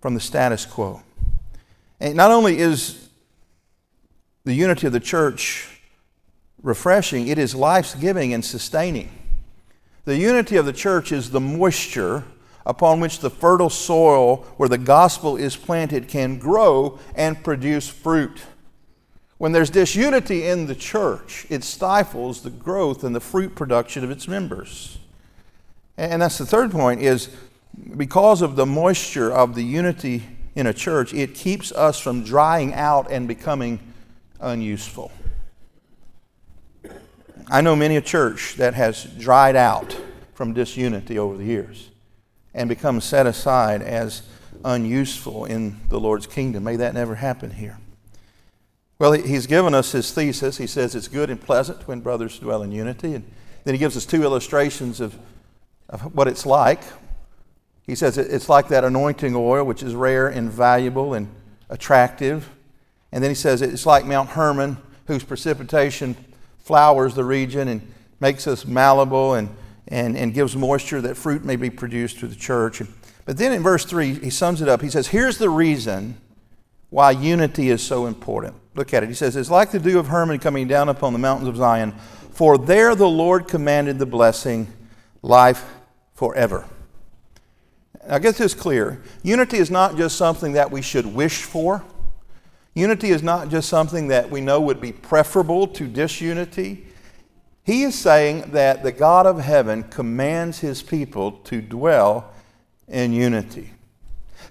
from 0.00 0.14
the 0.14 0.20
status 0.20 0.66
quo. 0.66 1.02
And 2.00 2.14
not 2.14 2.30
only 2.30 2.58
is 2.58 3.08
the 4.44 4.54
unity 4.54 4.86
of 4.86 4.92
the 4.92 5.00
church 5.00 5.80
refreshing, 6.62 7.28
it 7.28 7.38
is 7.38 7.54
life 7.54 7.98
giving 8.00 8.34
and 8.34 8.44
sustaining. 8.44 9.10
The 10.04 10.16
unity 10.16 10.56
of 10.56 10.66
the 10.66 10.72
church 10.72 11.12
is 11.12 11.30
the 11.30 11.40
moisture 11.40 12.24
upon 12.66 13.00
which 13.00 13.20
the 13.20 13.30
fertile 13.30 13.70
soil 13.70 14.36
where 14.56 14.68
the 14.68 14.78
gospel 14.78 15.36
is 15.36 15.56
planted 15.56 16.08
can 16.08 16.38
grow 16.38 16.98
and 17.14 17.42
produce 17.42 17.88
fruit. 17.88 18.42
When 19.38 19.52
there's 19.52 19.70
disunity 19.70 20.46
in 20.46 20.66
the 20.66 20.74
church, 20.74 21.46
it 21.50 21.64
stifles 21.64 22.42
the 22.42 22.50
growth 22.50 23.04
and 23.04 23.14
the 23.14 23.20
fruit 23.20 23.54
production 23.54 24.04
of 24.04 24.10
its 24.10 24.28
members. 24.28 24.98
And 25.96 26.22
that's 26.22 26.38
the 26.38 26.46
third 26.46 26.70
point 26.70 27.00
is 27.00 27.28
because 27.96 28.42
of 28.42 28.56
the 28.56 28.66
moisture 28.66 29.32
of 29.32 29.54
the 29.54 29.62
unity 29.62 30.24
in 30.54 30.66
a 30.66 30.72
church, 30.72 31.12
it 31.14 31.34
keeps 31.34 31.72
us 31.72 31.98
from 31.98 32.24
drying 32.24 32.74
out 32.74 33.10
and 33.10 33.26
becoming 33.26 33.80
unuseful. 34.40 35.12
I 37.50 37.60
know 37.60 37.76
many 37.76 37.96
a 37.96 38.00
church 38.00 38.54
that 38.56 38.74
has 38.74 39.04
dried 39.04 39.56
out 39.56 39.96
from 40.34 40.54
disunity 40.54 41.18
over 41.18 41.36
the 41.36 41.44
years 41.44 41.90
and 42.54 42.68
become 42.68 43.00
set 43.00 43.26
aside 43.26 43.82
as 43.82 44.22
unuseful 44.64 45.44
in 45.44 45.78
the 45.88 46.00
Lord's 46.00 46.26
kingdom. 46.26 46.64
May 46.64 46.76
that 46.76 46.94
never 46.94 47.16
happen 47.16 47.50
here. 47.50 47.78
Well, 48.98 49.12
he's 49.12 49.46
given 49.46 49.74
us 49.74 49.92
his 49.92 50.12
thesis. 50.12 50.56
He 50.56 50.66
says 50.66 50.94
it's 50.94 51.08
good 51.08 51.28
and 51.28 51.40
pleasant 51.40 51.86
when 51.86 52.00
brothers 52.00 52.38
dwell 52.38 52.62
in 52.62 52.72
unity. 52.72 53.14
And 53.14 53.24
then 53.64 53.74
he 53.74 53.78
gives 53.78 53.96
us 53.96 54.06
two 54.06 54.22
illustrations 54.22 55.00
of, 55.00 55.18
of 55.88 56.14
what 56.14 56.28
it's 56.28 56.46
like. 56.46 56.80
He 57.86 57.94
says 57.94 58.16
it's 58.16 58.48
like 58.48 58.68
that 58.68 58.84
anointing 58.84 59.34
oil, 59.36 59.64
which 59.64 59.82
is 59.82 59.94
rare 59.94 60.28
and 60.28 60.50
valuable 60.50 61.14
and 61.14 61.28
attractive. 61.68 62.48
And 63.12 63.22
then 63.22 63.30
he 63.30 63.34
says 63.34 63.62
it's 63.62 63.86
like 63.86 64.04
Mount 64.04 64.30
Hermon, 64.30 64.78
whose 65.06 65.22
precipitation 65.22 66.16
flowers 66.58 67.14
the 67.14 67.24
region 67.24 67.68
and 67.68 67.92
makes 68.20 68.46
us 68.46 68.64
malleable 68.64 69.34
and, 69.34 69.50
and, 69.88 70.16
and 70.16 70.32
gives 70.32 70.56
moisture 70.56 71.00
that 71.02 71.16
fruit 71.16 71.44
may 71.44 71.56
be 71.56 71.68
produced 71.68 72.20
to 72.20 72.26
the 72.26 72.34
church. 72.34 72.82
But 73.26 73.36
then 73.36 73.52
in 73.52 73.62
verse 73.62 73.84
3, 73.84 74.14
he 74.14 74.30
sums 74.30 74.62
it 74.62 74.68
up. 74.68 74.80
He 74.80 74.90
says, 74.90 75.08
Here's 75.08 75.38
the 75.38 75.50
reason 75.50 76.16
why 76.90 77.10
unity 77.10 77.70
is 77.70 77.82
so 77.82 78.06
important. 78.06 78.54
Look 78.74 78.94
at 78.94 79.02
it. 79.02 79.08
He 79.08 79.14
says, 79.14 79.36
It's 79.36 79.50
like 79.50 79.70
the 79.70 79.78
dew 79.78 79.98
of 79.98 80.08
Hermon 80.08 80.38
coming 80.38 80.68
down 80.68 80.88
upon 80.88 81.12
the 81.12 81.18
mountains 81.18 81.48
of 81.48 81.56
Zion, 81.56 81.92
for 82.30 82.58
there 82.58 82.94
the 82.94 83.08
Lord 83.08 83.46
commanded 83.46 83.98
the 83.98 84.06
blessing, 84.06 84.72
life 85.24 85.64
forever. 86.14 86.66
Now, 88.06 88.18
get 88.18 88.36
this 88.36 88.52
clear. 88.52 89.02
Unity 89.22 89.56
is 89.56 89.70
not 89.70 89.96
just 89.96 90.16
something 90.16 90.52
that 90.52 90.70
we 90.70 90.82
should 90.82 91.06
wish 91.06 91.42
for. 91.42 91.82
Unity 92.74 93.10
is 93.10 93.22
not 93.22 93.48
just 93.48 93.68
something 93.68 94.08
that 94.08 94.30
we 94.30 94.40
know 94.40 94.60
would 94.60 94.80
be 94.80 94.92
preferable 94.92 95.66
to 95.68 95.86
disunity. 95.86 96.86
He 97.62 97.84
is 97.84 97.98
saying 97.98 98.50
that 98.50 98.82
the 98.82 98.92
God 98.92 99.24
of 99.26 99.40
heaven 99.40 99.84
commands 99.84 100.58
his 100.58 100.82
people 100.82 101.32
to 101.44 101.62
dwell 101.62 102.30
in 102.86 103.14
unity. 103.14 103.70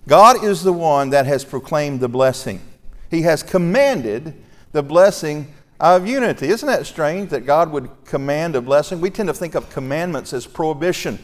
God 0.07 0.43
is 0.43 0.63
the 0.63 0.73
one 0.73 1.11
that 1.11 1.27
has 1.27 1.45
proclaimed 1.45 1.99
the 1.99 2.09
blessing. 2.09 2.59
He 3.11 3.21
has 3.21 3.43
commanded 3.43 4.33
the 4.71 4.81
blessing 4.81 5.53
of 5.83 6.07
unity. 6.07 6.47
Isn't 6.47 6.67
that 6.67 6.85
strange 6.85 7.29
that 7.31 7.45
God 7.45 7.69
would 7.71 7.89
command 8.05 8.55
a 8.55 8.61
blessing? 8.61 9.01
We 9.01 9.09
tend 9.09 9.27
to 9.27 9.33
think 9.33 9.53
of 9.53 9.69
commandments 9.69 10.31
as 10.31 10.47
prohibition. 10.47 11.19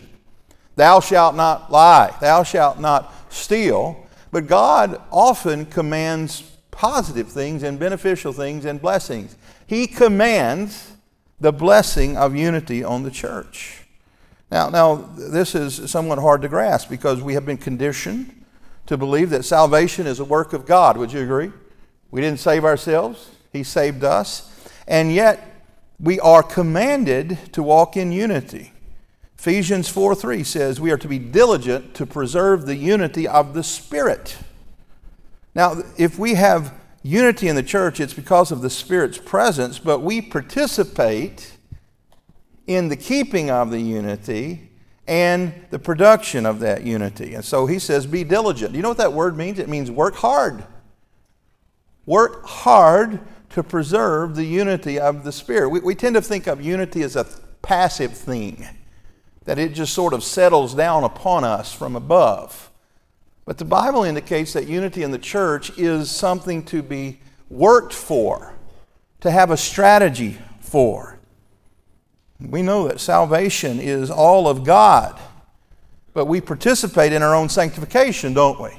Thou 0.76 1.00
shalt 1.00 1.36
not 1.36 1.72
lie, 1.72 2.14
thou 2.20 2.44
shalt 2.44 2.78
not 2.80 3.14
steal. 3.30 4.06
But 4.32 4.48
God 4.48 5.02
often 5.12 5.66
commands 5.66 6.42
positive 6.72 7.30
things 7.30 7.64
and 7.64 7.80
beneficial 7.80 8.34
things 8.34 8.66
and 8.66 8.82
blessings. 8.82 9.38
He 9.66 9.88
commands 9.88 10.92
the 11.40 11.54
blessing 11.54 12.18
of 12.18 12.36
unity 12.36 12.84
on 12.84 13.04
the 13.04 13.12
church. 13.12 13.86
Now, 14.52 14.70
now 14.70 14.96
this 14.96 15.56
is 15.56 15.90
somewhat 15.90 16.20
hard 16.20 16.42
to 16.42 16.50
grasp 16.50 16.90
because 16.90 17.22
we 17.22 17.34
have 17.34 17.46
been 17.46 17.58
conditioned 17.58 18.46
to 18.88 18.98
believe 18.98 19.30
that 19.30 19.46
salvation 19.46 20.06
is 20.06 20.20
a 20.20 20.26
work 20.26 20.52
of 20.52 20.66
God. 20.66 20.98
Would 20.98 21.14
you 21.14 21.22
agree? 21.22 21.54
We 22.12 22.20
didn't 22.20 22.40
save 22.40 22.66
ourselves, 22.66 23.30
He 23.54 23.64
saved 23.64 24.04
us. 24.04 24.49
And 24.90 25.14
yet, 25.14 25.64
we 26.00 26.20
are 26.20 26.42
commanded 26.42 27.38
to 27.54 27.62
walk 27.62 27.96
in 27.96 28.12
unity. 28.12 28.74
Ephesians 29.38 29.88
4 29.88 30.16
3 30.16 30.44
says 30.44 30.82
we 30.82 30.92
are 30.92 30.98
to 30.98 31.08
be 31.08 31.20
diligent 31.20 31.94
to 31.94 32.06
preserve 32.06 32.66
the 32.66 32.76
unity 32.76 33.28
of 33.28 33.54
the 33.54 33.64
Spirit. 33.64 34.38
Now, 35.54 35.82
if 35.98 36.18
we 36.18 36.34
have 36.34 36.74
unity 37.04 37.48
in 37.48 37.56
the 37.56 37.64
church, 37.64 38.00
it's 38.00 38.14
because 38.14 38.52
of 38.52 38.62
the 38.62 38.70
Spirit's 38.70 39.18
presence, 39.18 39.78
but 39.78 40.00
we 40.00 40.22
participate 40.22 41.58
in 42.66 42.90
the 42.90 42.98
keeping 42.98 43.50
of 43.50 43.72
the 43.72 43.80
unity 43.80 44.72
and 45.08 45.54
the 45.70 45.80
production 45.80 46.46
of 46.46 46.60
that 46.60 46.84
unity. 46.84 47.36
And 47.36 47.46
so 47.46 47.66
he 47.66 47.80
says, 47.80 48.06
be 48.06 48.24
diligent. 48.24 48.76
You 48.76 48.82
know 48.82 48.90
what 48.90 48.98
that 48.98 49.14
word 49.14 49.38
means? 49.38 49.60
It 49.60 49.70
means 49.70 49.90
work 49.90 50.16
hard. 50.16 50.64
Work 52.06 52.46
hard 52.46 53.20
to 53.52 53.64
preserve 53.64 54.36
the 54.36 54.46
unity 54.46 55.00
of 55.00 55.24
the 55.24 55.32
Spirit. 55.32 55.70
We, 55.70 55.80
we 55.80 55.96
tend 55.96 56.16
to 56.16 56.22
think 56.22 56.48
of 56.48 56.62
unity 56.62 57.02
as 57.02 57.16
a 57.16 57.26
passive 57.62 58.14
thing, 58.14 58.68
that 59.46 59.60
it 59.60 59.74
just 59.74 59.94
sort 59.94 60.14
of 60.14 60.24
settles 60.24 60.76
down 60.76 61.04
upon 61.04 61.44
us 61.44 61.74
from 61.74 61.96
above. 61.96 62.72
But 63.46 63.58
the 63.58 63.66
Bible 63.66 64.04
indicates 64.04 64.54
that 64.54 64.68
unity 64.68 65.02
in 65.02 65.12
the 65.12 65.18
church 65.18 65.78
is 65.78 66.12
something 66.12 66.64
to 66.66 66.84
be 66.84 67.20
worked 67.50 67.94
for, 67.94 68.54
to 69.22 69.32
have 69.32 69.50
a 69.50 69.58
strategy 69.58 70.38
for. 70.60 71.18
We 72.40 72.62
know 72.62 72.88
that 72.88 73.00
salvation 73.00 73.80
is 73.80 74.12
all 74.12 74.48
of 74.48 74.64
God, 74.64 75.20
but 76.14 76.26
we 76.26 76.42
participate 76.42 77.12
in 77.12 77.24
our 77.24 77.36
own 77.36 77.50
sanctification, 77.50 78.34
don't 78.34 78.62
we? 78.62 78.72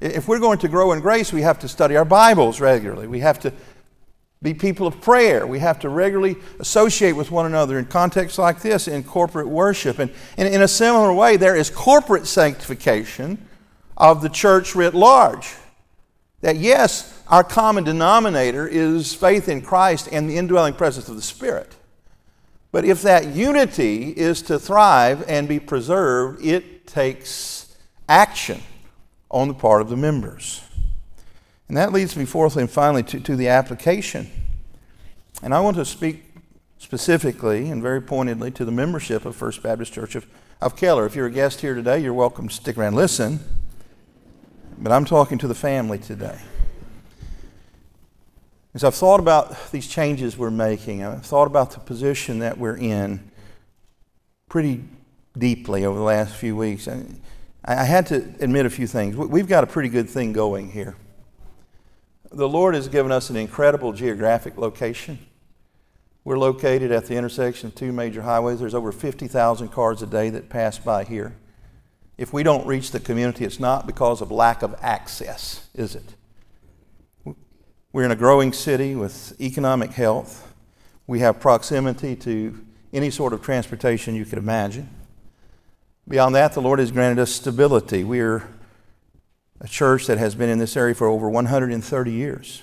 If 0.00 0.28
we're 0.28 0.40
going 0.40 0.58
to 0.58 0.68
grow 0.68 0.92
in 0.92 1.00
grace, 1.00 1.32
we 1.32 1.42
have 1.42 1.58
to 1.60 1.68
study 1.68 1.96
our 1.96 2.04
Bibles 2.04 2.60
regularly. 2.60 3.06
We 3.06 3.20
have 3.20 3.40
to 3.40 3.52
be 4.42 4.52
people 4.52 4.86
of 4.86 5.00
prayer. 5.00 5.46
We 5.46 5.58
have 5.60 5.78
to 5.80 5.88
regularly 5.88 6.36
associate 6.60 7.12
with 7.12 7.30
one 7.30 7.46
another 7.46 7.78
in 7.78 7.86
contexts 7.86 8.38
like 8.38 8.60
this 8.60 8.88
in 8.88 9.02
corporate 9.04 9.48
worship. 9.48 9.98
And, 9.98 10.12
and 10.36 10.52
in 10.52 10.60
a 10.60 10.68
similar 10.68 11.12
way, 11.14 11.38
there 11.38 11.56
is 11.56 11.70
corporate 11.70 12.26
sanctification 12.26 13.38
of 13.96 14.20
the 14.20 14.28
church 14.28 14.74
writ 14.74 14.94
large. 14.94 15.54
That 16.42 16.56
yes, 16.56 17.18
our 17.28 17.42
common 17.42 17.82
denominator 17.84 18.68
is 18.68 19.14
faith 19.14 19.48
in 19.48 19.62
Christ 19.62 20.10
and 20.12 20.28
the 20.28 20.36
indwelling 20.36 20.74
presence 20.74 21.08
of 21.08 21.16
the 21.16 21.22
Spirit. 21.22 21.74
But 22.70 22.84
if 22.84 23.00
that 23.02 23.28
unity 23.28 24.10
is 24.10 24.42
to 24.42 24.58
thrive 24.58 25.24
and 25.26 25.48
be 25.48 25.58
preserved, 25.58 26.44
it 26.44 26.86
takes 26.86 27.74
action 28.06 28.60
on 29.30 29.48
the 29.48 29.54
part 29.54 29.80
of 29.80 29.88
the 29.88 29.96
members. 29.96 30.62
And 31.68 31.76
that 31.76 31.92
leads 31.92 32.16
me, 32.16 32.24
fourthly 32.24 32.62
and 32.62 32.70
finally, 32.70 33.02
to, 33.04 33.20
to 33.20 33.36
the 33.36 33.48
application. 33.48 34.30
And 35.42 35.52
I 35.52 35.60
want 35.60 35.76
to 35.76 35.84
speak 35.84 36.24
specifically 36.78 37.70
and 37.70 37.82
very 37.82 38.00
pointedly 38.00 38.50
to 38.52 38.64
the 38.64 38.72
membership 38.72 39.24
of 39.24 39.34
First 39.34 39.62
Baptist 39.62 39.92
Church 39.92 40.14
of, 40.14 40.26
of 40.60 40.76
Keller. 40.76 41.06
If 41.06 41.16
you're 41.16 41.26
a 41.26 41.30
guest 41.30 41.60
here 41.60 41.74
today, 41.74 41.98
you're 41.98 42.14
welcome 42.14 42.48
to 42.48 42.54
stick 42.54 42.78
around 42.78 42.88
and 42.88 42.96
listen. 42.96 43.40
But 44.78 44.92
I'm 44.92 45.04
talking 45.04 45.38
to 45.38 45.48
the 45.48 45.54
family 45.54 45.98
today. 45.98 46.38
As 48.74 48.84
I've 48.84 48.94
thought 48.94 49.20
about 49.20 49.72
these 49.72 49.88
changes 49.88 50.36
we're 50.36 50.50
making, 50.50 51.02
I've 51.02 51.24
thought 51.24 51.46
about 51.46 51.70
the 51.70 51.80
position 51.80 52.40
that 52.40 52.58
we're 52.58 52.76
in 52.76 53.30
pretty 54.50 54.84
deeply 55.36 55.84
over 55.84 55.98
the 55.98 56.04
last 56.04 56.34
few 56.34 56.54
weeks. 56.54 56.86
I 57.66 57.84
had 57.84 58.06
to 58.06 58.16
admit 58.40 58.64
a 58.64 58.70
few 58.70 58.86
things. 58.86 59.16
We've 59.16 59.48
got 59.48 59.64
a 59.64 59.66
pretty 59.66 59.88
good 59.88 60.08
thing 60.08 60.32
going 60.32 60.70
here 60.70 60.96
the 62.36 62.48
Lord 62.48 62.74
has 62.74 62.88
given 62.88 63.12
us 63.12 63.30
an 63.30 63.36
incredible 63.36 63.92
geographic 63.92 64.58
location. 64.58 65.18
We're 66.24 66.38
located 66.38 66.90
at 66.90 67.06
the 67.06 67.14
intersection 67.14 67.68
of 67.68 67.74
two 67.74 67.92
major 67.92 68.22
highways. 68.22 68.60
There's 68.60 68.74
over 68.74 68.92
50,000 68.92 69.68
cars 69.68 70.02
a 70.02 70.06
day 70.06 70.28
that 70.30 70.48
pass 70.48 70.78
by 70.78 71.04
here. 71.04 71.36
If 72.18 72.32
we 72.32 72.42
don't 72.42 72.66
reach 72.66 72.90
the 72.90 73.00
community, 73.00 73.44
it's 73.44 73.60
not 73.60 73.86
because 73.86 74.20
of 74.20 74.30
lack 74.30 74.62
of 74.62 74.74
access, 74.82 75.68
is 75.74 75.94
it? 75.94 77.34
We're 77.92 78.04
in 78.04 78.10
a 78.10 78.16
growing 78.16 78.52
city 78.52 78.94
with 78.94 79.40
economic 79.40 79.92
health. 79.92 80.52
We 81.06 81.20
have 81.20 81.40
proximity 81.40 82.16
to 82.16 82.66
any 82.92 83.10
sort 83.10 83.32
of 83.32 83.40
transportation 83.40 84.14
you 84.14 84.24
could 84.24 84.38
imagine. 84.38 84.90
Beyond 86.08 86.36
that, 86.36 86.52
the 86.52 86.62
Lord 86.62 86.78
has 86.78 86.92
granted 86.92 87.20
us 87.20 87.32
stability. 87.32 88.04
We're 88.04 88.48
a 89.60 89.66
church 89.66 90.06
that 90.06 90.18
has 90.18 90.36
been 90.36 90.48
in 90.48 90.58
this 90.58 90.76
area 90.76 90.94
for 90.94 91.08
over 91.08 91.28
130 91.28 92.12
years. 92.12 92.62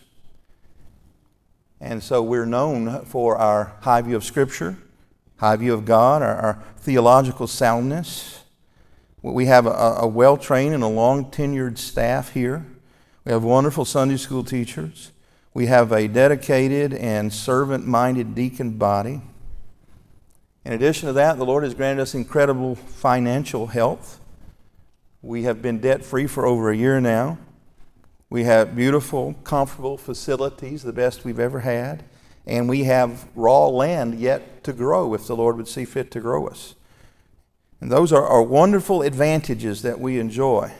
And 1.82 2.02
so 2.02 2.24
we're 2.24 2.46
known 2.46 3.04
for 3.04 3.36
our 3.36 3.76
high 3.82 4.02
view 4.02 4.16
of 4.16 4.24
Scripture, 4.24 4.78
high 5.38 5.58
view 5.58 5.74
of 5.74 5.84
God, 5.84 6.22
our, 6.22 6.36
our 6.36 6.64
theological 6.78 7.48
soundness. 7.48 8.44
We 9.22 9.48
have 9.48 9.66
a, 9.66 9.98
a 10.00 10.08
well 10.08 10.38
trained 10.38 10.74
and 10.74 10.84
a 10.84 10.88
long 10.88 11.30
tenured 11.30 11.78
staff 11.78 12.32
here. 12.32 12.66
We 13.26 13.34
have 13.34 13.44
wonderful 13.44 13.84
Sunday 13.84 14.15
school 14.15 14.46
teachers. 14.46 15.12
We 15.54 15.65
have 15.65 15.91
a 15.91 16.08
dedicated 16.08 16.94
and 16.94 17.34
servant 17.34 17.86
minded 17.86 18.36
deacon 18.36 18.78
body. 18.78 19.22
In 20.65 20.71
addition 20.71 21.08
to 21.08 21.13
that, 21.13 21.38
the 21.38 21.45
Lord 21.45 21.63
has 21.63 21.73
granted 21.73 22.02
us 22.02 22.15
incredible 22.15 22.76
financial 22.76 23.67
health. 23.67 24.19
We 25.21 25.43
have 25.43 25.62
been 25.62 25.80
debt 25.80 26.06
free 26.06 26.28
for 26.28 26.45
over 26.45 26.71
a 26.71 26.78
year 26.78 27.02
now. 27.02 27.38
We 28.30 28.45
have 28.45 28.76
beautiful, 28.76 29.36
comfortable 29.43 29.97
facilities, 29.97 30.84
the 30.84 30.93
best 30.93 31.26
we've 31.26 31.39
ever 31.39 31.62
had. 31.62 32.04
And 32.45 32.67
we 32.67 32.86
have 32.86 33.28
raw 33.36 33.67
land 33.67 34.19
yet 34.19 34.63
to 34.63 34.73
grow 34.73 35.13
if 35.13 35.28
the 35.28 35.36
Lord 35.36 35.58
would 35.58 35.67
see 35.67 35.86
fit 35.86 36.12
to 36.12 36.19
grow 36.19 36.47
us. 36.47 36.76
And 37.80 37.91
those 37.91 38.13
are, 38.13 38.26
are 38.26 38.41
wonderful 38.41 39.02
advantages 39.02 39.82
that 39.82 39.99
we 39.99 40.17
enjoy. 40.17 40.71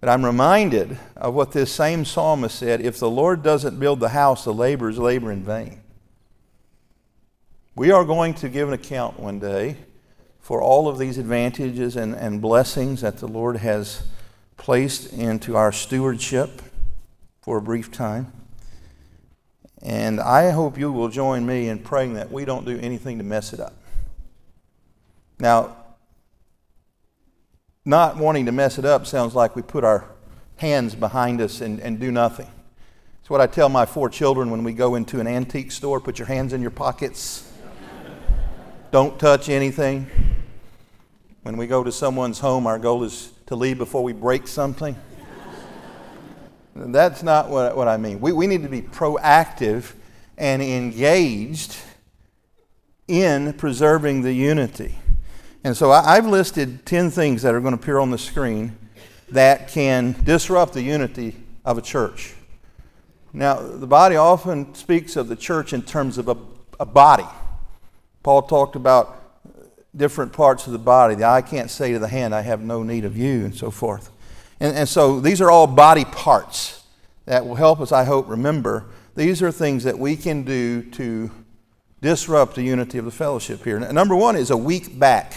But 0.00 0.08
I'm 0.08 0.24
reminded 0.24 0.98
of 1.16 1.34
what 1.34 1.52
this 1.52 1.70
same 1.70 2.04
psalmist 2.04 2.58
said 2.58 2.80
if 2.80 2.98
the 2.98 3.10
Lord 3.10 3.44
doesn't 3.44 3.78
build 3.78 4.00
the 4.00 4.08
house, 4.08 4.44
the 4.44 4.52
laborers 4.52 4.98
labor 4.98 5.30
in 5.30 5.44
vain. 5.44 5.81
We 7.74 7.90
are 7.90 8.04
going 8.04 8.34
to 8.34 8.50
give 8.50 8.68
an 8.68 8.74
account 8.74 9.18
one 9.18 9.38
day 9.38 9.76
for 10.40 10.60
all 10.60 10.88
of 10.88 10.98
these 10.98 11.16
advantages 11.16 11.96
and, 11.96 12.14
and 12.14 12.42
blessings 12.42 13.00
that 13.00 13.16
the 13.16 13.26
Lord 13.26 13.56
has 13.56 14.02
placed 14.58 15.10
into 15.14 15.56
our 15.56 15.72
stewardship 15.72 16.60
for 17.40 17.56
a 17.56 17.62
brief 17.62 17.90
time. 17.90 18.30
And 19.80 20.20
I 20.20 20.50
hope 20.50 20.78
you 20.78 20.92
will 20.92 21.08
join 21.08 21.46
me 21.46 21.68
in 21.68 21.78
praying 21.78 22.12
that 22.14 22.30
we 22.30 22.44
don't 22.44 22.66
do 22.66 22.78
anything 22.78 23.16
to 23.16 23.24
mess 23.24 23.54
it 23.54 23.60
up. 23.60 23.74
Now, 25.38 25.74
not 27.86 28.18
wanting 28.18 28.44
to 28.46 28.52
mess 28.52 28.78
it 28.78 28.84
up 28.84 29.06
sounds 29.06 29.34
like 29.34 29.56
we 29.56 29.62
put 29.62 29.82
our 29.82 30.04
hands 30.56 30.94
behind 30.94 31.40
us 31.40 31.62
and, 31.62 31.80
and 31.80 31.98
do 31.98 32.12
nothing. 32.12 32.48
It's 33.22 33.30
what 33.30 33.40
I 33.40 33.46
tell 33.46 33.70
my 33.70 33.86
four 33.86 34.10
children 34.10 34.50
when 34.50 34.62
we 34.62 34.74
go 34.74 34.94
into 34.94 35.20
an 35.20 35.26
antique 35.26 35.72
store 35.72 36.00
put 36.00 36.18
your 36.18 36.28
hands 36.28 36.52
in 36.52 36.60
your 36.60 36.70
pockets, 36.70 37.48
don't 38.92 39.18
touch 39.18 39.48
anything. 39.48 40.06
When 41.44 41.56
we 41.56 41.66
go 41.66 41.82
to 41.82 41.90
someone's 41.90 42.38
home, 42.38 42.66
our 42.66 42.78
goal 42.78 43.04
is 43.04 43.32
to 43.46 43.56
leave 43.56 43.78
before 43.78 44.04
we 44.04 44.12
break 44.12 44.46
something. 44.46 44.94
That's 46.76 47.22
not 47.22 47.48
what, 47.48 47.74
what 47.74 47.88
I 47.88 47.96
mean. 47.96 48.20
We, 48.20 48.32
we 48.32 48.46
need 48.46 48.62
to 48.64 48.68
be 48.68 48.82
proactive 48.82 49.94
and 50.36 50.60
engaged 50.60 51.74
in 53.08 53.54
preserving 53.54 54.22
the 54.22 54.32
unity. 54.34 54.94
And 55.64 55.74
so 55.74 55.90
I, 55.90 56.16
I've 56.16 56.26
listed 56.26 56.84
10 56.84 57.10
things 57.10 57.40
that 57.42 57.54
are 57.54 57.60
going 57.60 57.74
to 57.74 57.82
appear 57.82 57.98
on 57.98 58.10
the 58.10 58.18
screen 58.18 58.76
that 59.30 59.68
can 59.68 60.16
disrupt 60.24 60.74
the 60.74 60.82
unity 60.82 61.36
of 61.64 61.78
a 61.78 61.82
church. 61.82 62.34
Now, 63.32 63.54
the 63.54 63.86
body 63.86 64.16
often 64.16 64.74
speaks 64.74 65.16
of 65.16 65.28
the 65.28 65.36
church 65.36 65.72
in 65.72 65.80
terms 65.80 66.18
of 66.18 66.28
a, 66.28 66.36
a 66.78 66.84
body. 66.84 67.26
Paul 68.22 68.42
talked 68.42 68.76
about 68.76 69.18
different 69.94 70.32
parts 70.32 70.66
of 70.66 70.72
the 70.72 70.78
body. 70.78 71.14
The 71.14 71.24
eye 71.24 71.42
can't 71.42 71.70
say 71.70 71.92
to 71.92 71.98
the 71.98 72.08
hand, 72.08 72.34
I 72.34 72.40
have 72.42 72.60
no 72.60 72.82
need 72.82 73.04
of 73.04 73.16
you, 73.16 73.44
and 73.44 73.54
so 73.54 73.70
forth. 73.70 74.10
And, 74.60 74.76
and 74.76 74.88
so 74.88 75.20
these 75.20 75.40
are 75.40 75.50
all 75.50 75.66
body 75.66 76.04
parts 76.04 76.84
that 77.26 77.46
will 77.46 77.56
help 77.56 77.80
us, 77.80 77.92
I 77.92 78.04
hope, 78.04 78.28
remember. 78.28 78.86
These 79.14 79.42
are 79.42 79.52
things 79.52 79.84
that 79.84 79.98
we 79.98 80.16
can 80.16 80.44
do 80.44 80.82
to 80.92 81.30
disrupt 82.00 82.54
the 82.54 82.62
unity 82.62 82.98
of 82.98 83.04
the 83.04 83.10
fellowship 83.10 83.62
here. 83.64 83.78
Number 83.78 84.16
one 84.16 84.36
is 84.36 84.50
a 84.50 84.56
weak 84.56 84.98
back. 84.98 85.34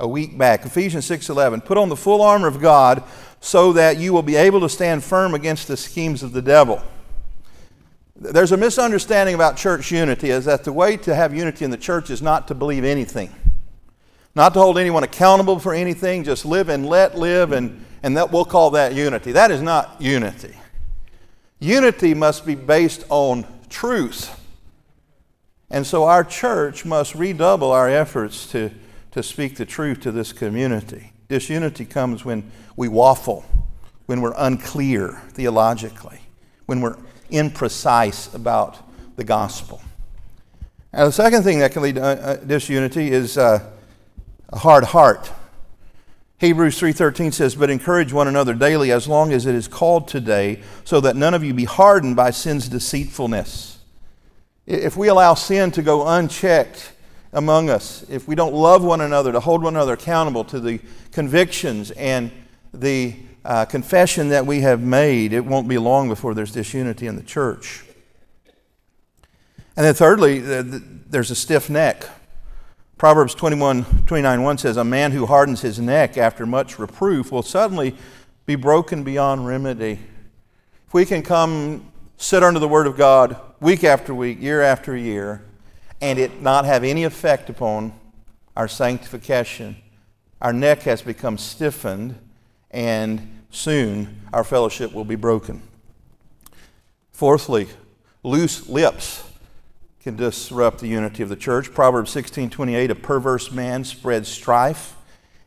A 0.00 0.06
weak 0.06 0.36
back. 0.36 0.66
Ephesians 0.66 1.06
6:11. 1.06 1.64
Put 1.64 1.78
on 1.78 1.88
the 1.88 1.96
full 1.96 2.20
armor 2.20 2.48
of 2.48 2.60
God 2.60 3.02
so 3.40 3.72
that 3.72 3.96
you 3.96 4.12
will 4.12 4.22
be 4.22 4.36
able 4.36 4.60
to 4.60 4.68
stand 4.68 5.02
firm 5.02 5.34
against 5.34 5.68
the 5.68 5.76
schemes 5.76 6.22
of 6.22 6.32
the 6.32 6.42
devil. 6.42 6.82
There's 8.16 8.52
a 8.52 8.56
misunderstanding 8.56 9.34
about 9.34 9.56
church 9.56 9.90
unity 9.90 10.30
is 10.30 10.44
that 10.44 10.64
the 10.64 10.72
way 10.72 10.96
to 10.98 11.14
have 11.14 11.34
unity 11.34 11.64
in 11.64 11.70
the 11.70 11.76
church 11.76 12.10
is 12.10 12.22
not 12.22 12.48
to 12.48 12.54
believe 12.54 12.84
anything 12.84 13.34
not 14.34 14.52
to 14.54 14.60
hold 14.60 14.78
anyone 14.78 15.04
accountable 15.04 15.58
for 15.58 15.72
anything, 15.74 16.24
just 16.24 16.44
live 16.44 16.68
and 16.68 16.86
let 16.86 17.16
live, 17.16 17.52
and, 17.52 17.84
and 18.02 18.16
that 18.16 18.32
we'll 18.32 18.44
call 18.44 18.70
that 18.70 18.94
unity. 18.94 19.32
That 19.32 19.50
is 19.50 19.62
not 19.62 20.00
unity. 20.00 20.54
Unity 21.60 22.14
must 22.14 22.44
be 22.44 22.54
based 22.54 23.04
on 23.08 23.46
truth. 23.68 24.40
And 25.70 25.86
so 25.86 26.04
our 26.04 26.24
church 26.24 26.84
must 26.84 27.14
redouble 27.14 27.70
our 27.70 27.88
efforts 27.88 28.50
to, 28.50 28.70
to 29.12 29.22
speak 29.22 29.56
the 29.56 29.64
truth 29.64 30.00
to 30.00 30.12
this 30.12 30.32
community. 30.32 31.12
Disunity 31.28 31.84
comes 31.84 32.24
when 32.24 32.50
we 32.76 32.88
waffle, 32.88 33.44
when 34.06 34.20
we're 34.20 34.34
unclear 34.36 35.22
theologically, 35.30 36.20
when 36.66 36.80
we're 36.80 36.96
imprecise 37.34 38.34
about 38.34 38.78
the 39.16 39.24
gospel. 39.24 39.82
Now, 40.92 41.06
the 41.06 41.12
second 41.12 41.42
thing 41.42 41.58
that 41.58 41.72
can 41.72 41.82
lead 41.82 41.96
to 41.96 42.02
uh, 42.02 42.14
uh, 42.14 42.36
disunity 42.36 43.10
is 43.10 43.36
uh, 43.36 43.60
a 44.50 44.58
hard 44.58 44.84
heart. 44.84 45.30
Hebrews 46.38 46.78
3:13 46.78 47.32
says, 47.32 47.54
"But 47.54 47.70
encourage 47.70 48.12
one 48.12 48.28
another 48.28 48.54
daily 48.54 48.92
as 48.92 49.08
long 49.08 49.32
as 49.32 49.46
it 49.46 49.54
is 49.54 49.68
called 49.68 50.08
today, 50.08 50.60
so 50.84 51.00
that 51.00 51.16
none 51.16 51.34
of 51.34 51.42
you 51.42 51.54
be 51.54 51.64
hardened 51.64 52.16
by 52.16 52.30
sin's 52.30 52.68
deceitfulness." 52.68 53.78
If 54.66 54.96
we 54.96 55.08
allow 55.08 55.34
sin 55.34 55.70
to 55.72 55.82
go 55.82 56.06
unchecked, 56.06 56.92
among 57.34 57.68
us, 57.68 58.04
if 58.08 58.28
we 58.28 58.36
don't 58.36 58.54
love 58.54 58.84
one 58.84 59.00
another, 59.00 59.32
to 59.32 59.40
hold 59.40 59.62
one 59.62 59.74
another 59.74 59.94
accountable 59.94 60.44
to 60.44 60.60
the 60.60 60.80
convictions 61.10 61.90
and 61.92 62.30
the 62.72 63.16
uh, 63.44 63.64
confession 63.64 64.28
that 64.30 64.46
we 64.46 64.60
have 64.60 64.80
made, 64.80 65.32
it 65.32 65.44
won't 65.44 65.68
be 65.68 65.78
long 65.78 66.08
before 66.08 66.34
there's 66.34 66.52
disunity 66.52 67.06
in 67.06 67.16
the 67.16 67.22
church. 67.22 67.84
And 69.76 69.84
then, 69.84 69.94
thirdly, 69.94 70.38
there's 70.38 71.30
a 71.30 71.34
stiff 71.34 71.68
neck. 71.68 72.08
Proverbs 72.96 73.34
21 73.34 74.04
29 74.06 74.42
1 74.42 74.58
says, 74.58 74.76
A 74.76 74.84
man 74.84 75.10
who 75.10 75.26
hardens 75.26 75.60
his 75.60 75.80
neck 75.80 76.16
after 76.16 76.46
much 76.46 76.78
reproof 76.78 77.32
will 77.32 77.42
suddenly 77.42 77.96
be 78.46 78.54
broken 78.54 79.02
beyond 79.02 79.46
remedy. 79.46 79.98
If 80.86 80.94
we 80.94 81.04
can 81.04 81.22
come 81.22 81.90
sit 82.16 82.42
under 82.42 82.60
the 82.60 82.68
Word 82.68 82.86
of 82.86 82.96
God 82.96 83.36
week 83.60 83.82
after 83.82 84.14
week, 84.14 84.40
year 84.40 84.62
after 84.62 84.96
year, 84.96 85.44
and 86.00 86.18
it 86.18 86.40
not 86.40 86.64
have 86.64 86.84
any 86.84 87.02
effect 87.02 87.50
upon 87.50 87.92
our 88.56 88.68
sanctification, 88.68 89.76
our 90.40 90.52
neck 90.52 90.82
has 90.82 91.02
become 91.02 91.36
stiffened, 91.36 92.16
and 92.70 93.33
soon 93.54 94.22
our 94.32 94.44
fellowship 94.44 94.92
will 94.92 95.04
be 95.04 95.16
broken. 95.16 95.62
Fourthly, 97.12 97.68
loose 98.22 98.68
lips 98.68 99.22
can 100.02 100.16
disrupt 100.16 100.80
the 100.80 100.88
unity 100.88 101.22
of 101.22 101.28
the 101.28 101.36
church. 101.36 101.72
Proverbs 101.72 102.10
16:28 102.10 102.90
a 102.90 102.94
perverse 102.94 103.50
man 103.50 103.84
spreads 103.84 104.28
strife 104.28 104.96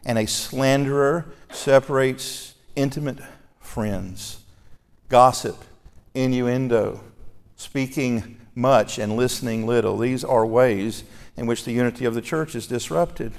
and 0.05 0.17
a 0.17 0.25
slanderer 0.25 1.25
separates 1.51 2.55
intimate 2.75 3.19
friends. 3.59 4.39
Gossip, 5.09 5.63
innuendo, 6.15 7.01
speaking 7.55 8.39
much 8.55 8.97
and 8.97 9.15
listening 9.15 9.67
little. 9.67 9.97
These 9.97 10.23
are 10.23 10.45
ways 10.45 11.03
in 11.35 11.45
which 11.45 11.65
the 11.65 11.71
unity 11.71 12.05
of 12.05 12.15
the 12.15 12.21
church 12.21 12.55
is 12.55 12.65
disrupted. 12.65 13.33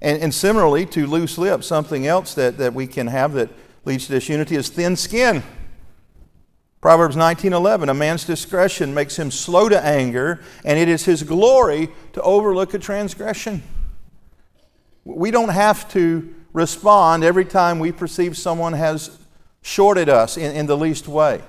And, 0.00 0.20
and 0.22 0.34
similarly 0.34 0.84
to 0.86 1.06
loose 1.06 1.38
lips, 1.38 1.66
something 1.66 2.06
else 2.06 2.34
that, 2.34 2.58
that 2.58 2.74
we 2.74 2.86
can 2.86 3.06
have 3.06 3.32
that 3.32 3.50
leads 3.88 4.06
to 4.06 4.12
disunity 4.12 4.54
is 4.54 4.68
thin 4.68 4.94
skin. 4.94 5.42
Proverbs 6.80 7.16
19:11 7.16 7.88
A 7.88 7.94
man's 7.94 8.24
discretion 8.24 8.94
makes 8.94 9.18
him 9.18 9.30
slow 9.30 9.68
to 9.68 9.84
anger 9.84 10.40
and 10.64 10.78
it 10.78 10.88
is 10.88 11.06
his 11.06 11.22
glory 11.24 11.88
to 12.12 12.22
overlook 12.22 12.74
a 12.74 12.78
transgression. 12.78 13.62
We 15.04 15.30
don't 15.30 15.48
have 15.48 15.90
to 15.92 16.34
respond 16.52 17.24
every 17.24 17.44
time 17.44 17.78
we 17.78 17.90
perceive 17.90 18.36
someone 18.36 18.74
has 18.74 19.18
shorted 19.62 20.08
us 20.08 20.36
in, 20.36 20.54
in 20.54 20.66
the 20.66 20.76
least 20.76 21.08
way. 21.08 21.40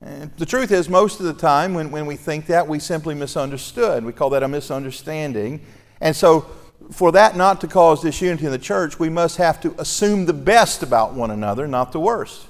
And 0.00 0.30
the 0.36 0.46
truth 0.46 0.70
is, 0.70 0.88
most 0.88 1.20
of 1.20 1.26
the 1.26 1.34
time 1.34 1.74
when, 1.74 1.90
when 1.90 2.06
we 2.06 2.16
think 2.16 2.46
that, 2.46 2.66
we 2.66 2.78
simply 2.78 3.14
misunderstood. 3.14 4.04
We 4.04 4.12
call 4.12 4.30
that 4.30 4.42
a 4.42 4.48
misunderstanding. 4.48 5.60
And 6.00 6.14
so, 6.14 6.46
for 6.90 7.12
that 7.12 7.36
not 7.36 7.60
to 7.60 7.68
cause 7.68 8.02
disunity 8.02 8.46
in 8.46 8.52
the 8.52 8.58
church, 8.58 8.98
we 8.98 9.08
must 9.08 9.36
have 9.36 9.60
to 9.60 9.74
assume 9.78 10.26
the 10.26 10.32
best 10.32 10.82
about 10.82 11.14
one 11.14 11.30
another, 11.30 11.66
not 11.66 11.92
the 11.92 12.00
worst. 12.00 12.46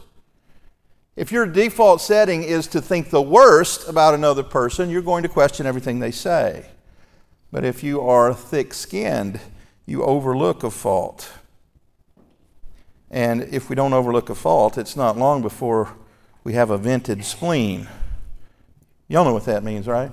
If 1.17 1.33
your 1.33 1.47
default 1.47 2.01
setting 2.01 2.45
is 2.45 2.69
to 2.69 2.81
think 2.81 3.11
the 3.11 3.21
worst 3.21 3.89
about 3.89 4.15
another 4.15 4.45
person, 4.45 4.89
you're 4.89 5.03
going 5.03 5.25
to 5.25 5.29
question 5.29 5.67
everything 5.67 5.99
they 5.99 6.13
say. 6.13 6.67
But 7.51 7.65
if 7.65 7.83
you 7.83 8.01
are 8.01 8.33
thick 8.33 8.73
skinned, 8.73 9.41
you 9.85 10.05
overlook 10.05 10.63
a 10.63 10.71
fault. 10.71 11.33
And 13.11 13.43
if 13.43 13.69
we 13.69 13.75
don't 13.75 13.95
overlook 13.95 14.31
a 14.31 14.35
fault, 14.35 14.79
it's 14.79 14.95
not 14.95 15.17
long 15.17 15.43
before 15.43 15.97
we 16.45 16.53
have 16.53 16.71
a 16.71 16.79
vented 16.79 17.25
spleen. 17.25 17.89
Y'all 19.09 19.25
know 19.25 19.33
what 19.33 19.47
that 19.47 19.65
means, 19.65 19.87
right? 19.87 20.13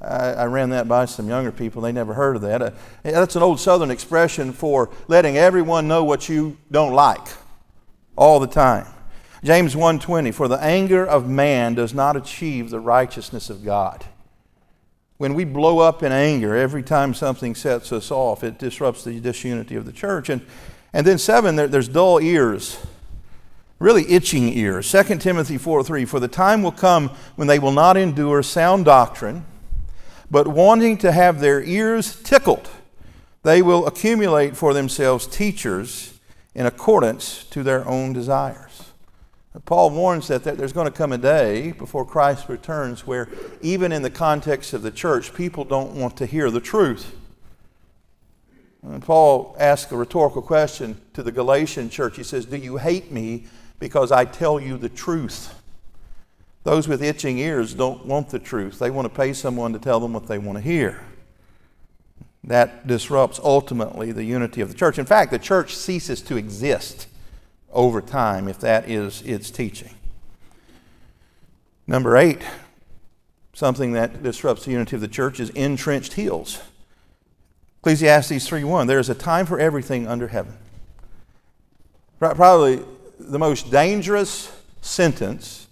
I, 0.00 0.32
I, 0.32 0.44
ran 0.46 0.70
that 0.70 0.88
by 0.88 1.06
some 1.06 1.28
younger 1.28 1.50
people. 1.50 1.80
They 1.80 1.92
never 1.92 2.14
heard 2.14 2.36
of 2.36 2.42
that. 2.42 2.60
Uh, 2.60 2.70
that's 3.02 3.34
an 3.34 3.42
old 3.42 3.58
Southern 3.58 3.90
expression 3.90 4.52
for 4.52 4.90
letting 5.08 5.38
everyone 5.38 5.88
know 5.88 6.04
what 6.04 6.28
you 6.28 6.58
don't 6.70 6.92
like 6.92 7.26
all 8.16 8.38
the 8.38 8.46
time. 8.46 8.86
James 9.42 9.74
1:20 9.74 10.34
For 10.34 10.48
the 10.48 10.62
anger 10.62 11.04
of 11.06 11.28
man 11.28 11.74
does 11.74 11.94
not 11.94 12.16
achieve 12.16 12.70
the 12.70 12.80
righteousness 12.80 13.48
of 13.48 13.64
God. 13.64 14.04
When 15.18 15.34
we 15.34 15.44
blow 15.44 15.78
up 15.78 16.02
in 16.02 16.12
anger 16.12 16.54
every 16.54 16.82
time 16.82 17.14
something 17.14 17.54
sets 17.54 17.90
us 17.90 18.10
off, 18.10 18.44
it 18.44 18.58
disrupts 18.58 19.04
the 19.04 19.18
disunity 19.18 19.74
of 19.76 19.86
the 19.86 19.92
church. 19.92 20.28
And, 20.28 20.44
and 20.92 21.06
then 21.06 21.16
seven, 21.16 21.56
there, 21.56 21.68
there's 21.68 21.88
dull 21.88 22.20
ears, 22.20 22.84
really 23.78 24.10
itching 24.10 24.52
ears. 24.52 24.90
2 24.90 25.16
Timothy 25.18 25.56
4:3 25.56 26.06
For 26.06 26.20
the 26.20 26.28
time 26.28 26.62
will 26.62 26.72
come 26.72 27.10
when 27.36 27.48
they 27.48 27.58
will 27.58 27.72
not 27.72 27.96
endure 27.96 28.42
sound 28.42 28.84
doctrine, 28.84 29.46
but 30.30 30.48
wanting 30.48 30.98
to 30.98 31.12
have 31.12 31.40
their 31.40 31.62
ears 31.62 32.20
tickled, 32.22 32.68
they 33.42 33.62
will 33.62 33.86
accumulate 33.86 34.56
for 34.56 34.74
themselves 34.74 35.26
teachers 35.26 36.18
in 36.54 36.66
accordance 36.66 37.44
to 37.44 37.62
their 37.62 37.86
own 37.86 38.12
desires. 38.12 38.86
Paul 39.64 39.90
warns 39.90 40.28
that 40.28 40.44
there's 40.44 40.72
going 40.72 40.86
to 40.86 40.96
come 40.96 41.12
a 41.12 41.18
day 41.18 41.72
before 41.72 42.04
Christ 42.04 42.48
returns 42.48 43.06
where, 43.06 43.28
even 43.62 43.90
in 43.90 44.02
the 44.02 44.10
context 44.10 44.74
of 44.74 44.82
the 44.82 44.90
church, 44.90 45.34
people 45.34 45.64
don't 45.64 45.94
want 45.94 46.16
to 46.18 46.26
hear 46.26 46.50
the 46.50 46.60
truth. 46.60 47.14
And 48.82 49.02
Paul 49.02 49.56
asks 49.58 49.90
a 49.90 49.96
rhetorical 49.96 50.42
question 50.42 51.00
to 51.14 51.22
the 51.22 51.32
Galatian 51.32 51.88
church. 51.88 52.16
He 52.16 52.22
says, 52.22 52.44
Do 52.44 52.56
you 52.56 52.76
hate 52.76 53.10
me 53.10 53.46
because 53.78 54.12
I 54.12 54.24
tell 54.24 54.60
you 54.60 54.76
the 54.76 54.88
truth? 54.88 55.54
Those 56.66 56.88
with 56.88 57.00
itching 57.00 57.38
ears 57.38 57.74
don't 57.74 58.04
want 58.06 58.30
the 58.30 58.40
truth. 58.40 58.80
They 58.80 58.90
want 58.90 59.06
to 59.06 59.16
pay 59.16 59.32
someone 59.32 59.72
to 59.72 59.78
tell 59.78 60.00
them 60.00 60.14
what 60.14 60.26
they 60.26 60.36
want 60.36 60.58
to 60.58 60.62
hear. 60.62 61.00
That 62.42 62.88
disrupts 62.88 63.38
ultimately 63.38 64.10
the 64.10 64.24
unity 64.24 64.62
of 64.62 64.68
the 64.68 64.74
church. 64.74 64.98
In 64.98 65.06
fact, 65.06 65.30
the 65.30 65.38
church 65.38 65.76
ceases 65.76 66.20
to 66.22 66.36
exist 66.36 67.06
over 67.72 68.00
time 68.00 68.48
if 68.48 68.58
that 68.58 68.90
is 68.90 69.22
its 69.22 69.48
teaching. 69.48 69.94
Number 71.86 72.16
eight, 72.16 72.42
something 73.52 73.92
that 73.92 74.24
disrupts 74.24 74.64
the 74.64 74.72
unity 74.72 74.96
of 74.96 75.02
the 75.02 75.06
church 75.06 75.38
is 75.38 75.50
entrenched 75.50 76.14
heels. 76.14 76.60
Ecclesiastes 77.78 78.44
3:1 78.44 78.88
There 78.88 78.98
is 78.98 79.08
a 79.08 79.14
time 79.14 79.46
for 79.46 79.60
everything 79.60 80.08
under 80.08 80.26
heaven. 80.26 80.56
Probably 82.18 82.82
the 83.20 83.38
most 83.38 83.70
dangerous 83.70 84.50
sentence 84.80 85.65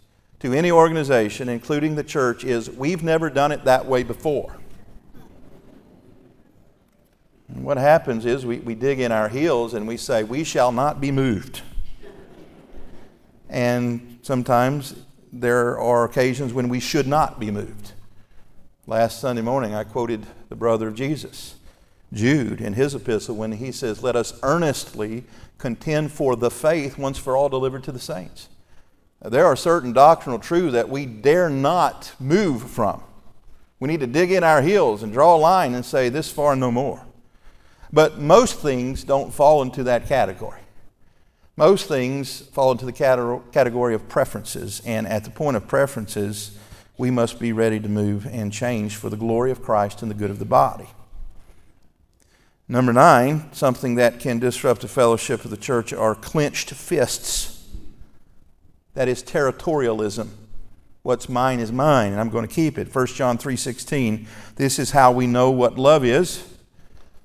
to 0.45 0.53
any 0.53 0.71
organization, 0.71 1.49
including 1.49 1.95
the 1.95 2.05
church, 2.05 2.45
is 2.45 2.69
we've 2.69 3.03
never 3.03 3.31
done 3.31 3.51
it 3.51 3.65
that 3.65 3.87
way 3.87 4.03
before. 4.03 4.55
And 7.49 7.65
what 7.65 7.79
happens 7.79 8.27
is 8.27 8.45
we, 8.45 8.59
we 8.59 8.75
dig 8.75 9.01
in 9.01 9.11
our 9.11 9.31
heels 9.31 9.73
and 9.73 9.89
we 9.89 9.97
say, 9.97 10.23
We 10.23 10.45
shall 10.45 10.71
not 10.71 11.01
be 11.01 11.11
moved. 11.11 11.63
And 13.49 14.19
sometimes 14.21 14.95
there 15.33 15.79
are 15.79 16.05
occasions 16.05 16.53
when 16.53 16.69
we 16.69 16.79
should 16.79 17.07
not 17.07 17.41
be 17.41 17.51
moved. 17.51 17.93
Last 18.87 19.21
Sunday 19.21 19.41
morning, 19.41 19.75
I 19.75 19.85
quoted 19.85 20.27
the 20.51 20.57
brother 20.57 20.89
of 20.89 20.95
Jesus, 20.95 21.55
Jude, 22.13 22.61
in 22.61 22.75
his 22.75 22.95
epistle 22.95 23.35
when 23.35 23.53
he 23.53 23.73
says, 23.73 24.03
Let 24.03 24.15
us 24.15 24.39
earnestly 24.43 25.25
contend 25.57 26.13
for 26.13 26.37
the 26.37 26.51
faith 26.51 26.99
once 26.99 27.17
for 27.17 27.35
all 27.35 27.49
delivered 27.49 27.83
to 27.85 27.93
the 27.93 27.99
saints. 27.99 28.51
There 29.25 29.47
are 29.47 29.57
certain 29.57 29.93
doctrinal 29.93 30.39
truths 30.39 30.75
that 30.75 30.91
we 30.91 31.07
dare 31.07 31.49
not 31.49 32.13
move 32.21 32.71
from. 32.71 33.03
We 33.81 33.89
need 33.89 34.01
to 34.01 34.07
dig 34.07 34.31
in 34.31 34.45
our 34.45 34.61
heels 34.61 35.03
and 35.03 35.13
draw 35.13 35.35
a 35.35 35.39
line 35.39 35.75
and 35.75 35.85
say, 35.85 36.09
This 36.09 36.31
far, 36.31 36.55
no 36.55 36.71
more. 36.71 37.05
But 37.93 38.19
most 38.19 38.59
things 38.59 39.03
don't 39.05 39.33
fall 39.33 39.63
into 39.63 39.83
that 39.85 40.07
category. 40.07 40.61
Most 41.57 41.87
things 41.87 42.41
fall 42.41 42.73
into 42.73 42.85
the 42.85 42.93
category 42.93 43.95
of 43.95 44.09
preferences, 44.09 44.83
and 44.85 45.07
at 45.07 45.25
the 45.25 45.31
point 45.31 45.57
of 45.57 45.69
preferences, 45.69 46.59
we 46.99 47.11
must 47.11 47.39
be 47.39 47.53
ready 47.53 47.79
to 47.79 47.89
move 47.89 48.27
and 48.27 48.53
change 48.53 48.97
for 48.97 49.09
the 49.09 49.17
glory 49.17 49.51
of 49.51 49.63
Christ 49.63 50.03
and 50.03 50.11
the 50.11 50.17
good 50.17 50.31
of 50.31 50.41
the 50.41 50.45
body. 50.45 50.89
Number 52.67 52.93
nine, 52.93 53.53
something 53.53 53.95
that 53.97 54.19
can 54.19 54.39
disrupt 54.39 54.81
the 54.81 54.89
fellowship 54.89 55.45
of 55.45 55.51
the 55.51 55.57
church 55.57 55.93
are 55.93 56.15
clenched 56.15 56.71
fists. 56.71 57.54
That 58.95 59.09
is 59.09 59.23
territorialism. 59.23 60.29
What's 61.03 61.29
mine 61.29 61.61
is 61.61 61.71
mine, 61.71 62.13
and 62.13 62.21
I'm 62.21 62.31
going 62.31 62.47
to 62.47 62.55
keep 62.55 62.79
it. 62.79 62.95
1 62.95 63.07
John 63.09 63.37
3:16. 63.37 64.27
This 64.57 64.79
is 64.79 64.93
how 64.93 65.13
we 65.13 65.27
know 65.27 65.51
what 65.51 65.79
love 65.79 66.05
is. 66.05 66.43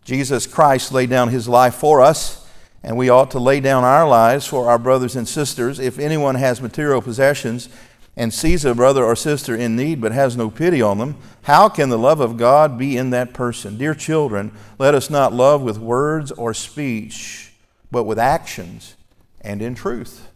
Jesus 0.04 0.46
Christ 0.48 0.92
laid 0.92 1.10
down 1.10 1.30
his 1.30 1.48
life 1.48 1.76
for 1.76 2.02
us 2.02 2.46
and 2.84 2.98
we 2.98 3.10
ought 3.10 3.32
to 3.32 3.40
lay 3.40 3.60
down 3.60 3.84
our 3.84 4.08
lives 4.08 4.46
for 4.48 4.70
our 4.70 4.80
brothers 4.80 5.16
and 5.16 5.28
sisters. 5.28 5.80
If 5.80 6.00
anyone 6.00 6.36
has 6.36 6.62
material 6.62 7.02
possessions 7.02 7.70
and 8.16 8.34
sees 8.34 8.66
a 8.66 8.74
brother 8.74 9.04
or 9.04 9.16
sister 9.16 9.56
in 9.56 9.76
need 9.76 10.02
but 10.02 10.12
has 10.12 10.38
no 10.38 10.50
pity 10.50 10.82
on 10.82 10.98
them, 10.98 11.18
how 11.44 11.70
can 11.70 11.90
the 11.90 11.98
love 11.98 12.20
of 12.20 12.38
God 12.38 12.78
be 12.78 12.98
in 12.98 13.10
that 13.10 13.34
person? 13.34 13.78
Dear 13.78 13.94
children, 13.94 14.52
let 14.78 14.96
us 14.96 15.10
not 15.10 15.34
love 15.34 15.62
with 15.62 15.78
words 15.78 16.32
or 16.32 16.54
speech, 16.54 17.54
but 17.92 18.04
with 18.04 18.20
actions 18.20 18.96
and 19.42 19.62
in 19.62 19.76
truth. 19.76 20.29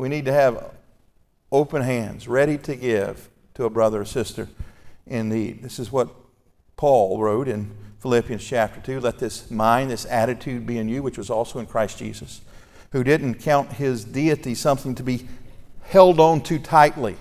We 0.00 0.08
need 0.08 0.24
to 0.24 0.32
have 0.32 0.72
open 1.52 1.82
hands, 1.82 2.26
ready 2.26 2.56
to 2.56 2.74
give 2.74 3.28
to 3.52 3.64
a 3.64 3.70
brother 3.70 4.00
or 4.00 4.06
sister 4.06 4.48
in 5.06 5.28
need. 5.28 5.62
This 5.62 5.78
is 5.78 5.92
what 5.92 6.08
Paul 6.78 7.20
wrote 7.20 7.48
in 7.48 7.70
Philippians 7.98 8.42
chapter 8.42 8.80
2 8.80 9.00
let 9.00 9.18
this 9.18 9.50
mind, 9.50 9.90
this 9.90 10.06
attitude 10.06 10.66
be 10.66 10.78
in 10.78 10.88
you, 10.88 11.02
which 11.02 11.18
was 11.18 11.28
also 11.28 11.58
in 11.58 11.66
Christ 11.66 11.98
Jesus, 11.98 12.40
who 12.92 13.04
didn't 13.04 13.40
count 13.40 13.74
his 13.74 14.02
deity 14.06 14.54
something 14.54 14.94
to 14.94 15.02
be 15.02 15.28
held 15.82 16.18
on 16.18 16.40
too 16.40 16.58
tightly. 16.58 17.16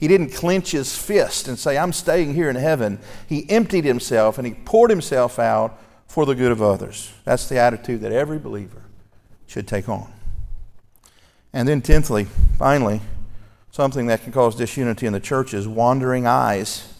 He 0.00 0.08
didn't 0.08 0.30
clench 0.30 0.70
his 0.70 0.96
fist 0.96 1.46
and 1.46 1.58
say, 1.58 1.76
I'm 1.76 1.92
staying 1.92 2.32
here 2.32 2.48
in 2.48 2.56
heaven. 2.56 3.00
He 3.28 3.48
emptied 3.50 3.84
himself 3.84 4.38
and 4.38 4.46
he 4.46 4.54
poured 4.54 4.88
himself 4.88 5.38
out 5.38 5.78
for 6.06 6.24
the 6.24 6.34
good 6.34 6.52
of 6.52 6.62
others. 6.62 7.12
That's 7.24 7.50
the 7.50 7.58
attitude 7.58 8.00
that 8.00 8.12
every 8.12 8.38
believer 8.38 8.82
should 9.46 9.68
take 9.68 9.90
on. 9.90 10.13
And 11.54 11.68
then, 11.68 11.82
tenthly, 11.82 12.24
finally, 12.58 13.00
something 13.70 14.08
that 14.08 14.24
can 14.24 14.32
cause 14.32 14.56
disunity 14.56 15.06
in 15.06 15.12
the 15.12 15.20
church 15.20 15.54
is 15.54 15.68
wandering 15.68 16.26
eyes. 16.26 16.92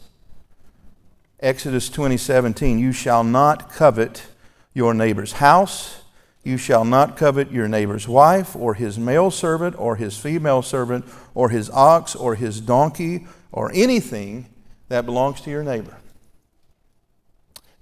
Exodus 1.40 1.90
20:17, 1.90 2.78
you 2.78 2.92
shall 2.92 3.24
not 3.24 3.72
covet 3.72 4.26
your 4.72 4.94
neighbor's 4.94 5.32
house, 5.32 6.02
you 6.44 6.56
shall 6.56 6.84
not 6.84 7.16
covet 7.16 7.50
your 7.50 7.66
neighbor's 7.66 8.06
wife, 8.06 8.54
or 8.54 8.74
his 8.74 8.96
male 8.96 9.32
servant, 9.32 9.74
or 9.76 9.96
his 9.96 10.16
female 10.16 10.62
servant, 10.62 11.04
or 11.34 11.48
his 11.48 11.68
ox, 11.70 12.14
or 12.14 12.36
his 12.36 12.60
donkey, 12.60 13.26
or 13.50 13.72
anything 13.74 14.46
that 14.88 15.04
belongs 15.04 15.40
to 15.40 15.50
your 15.50 15.64
neighbor. 15.64 15.96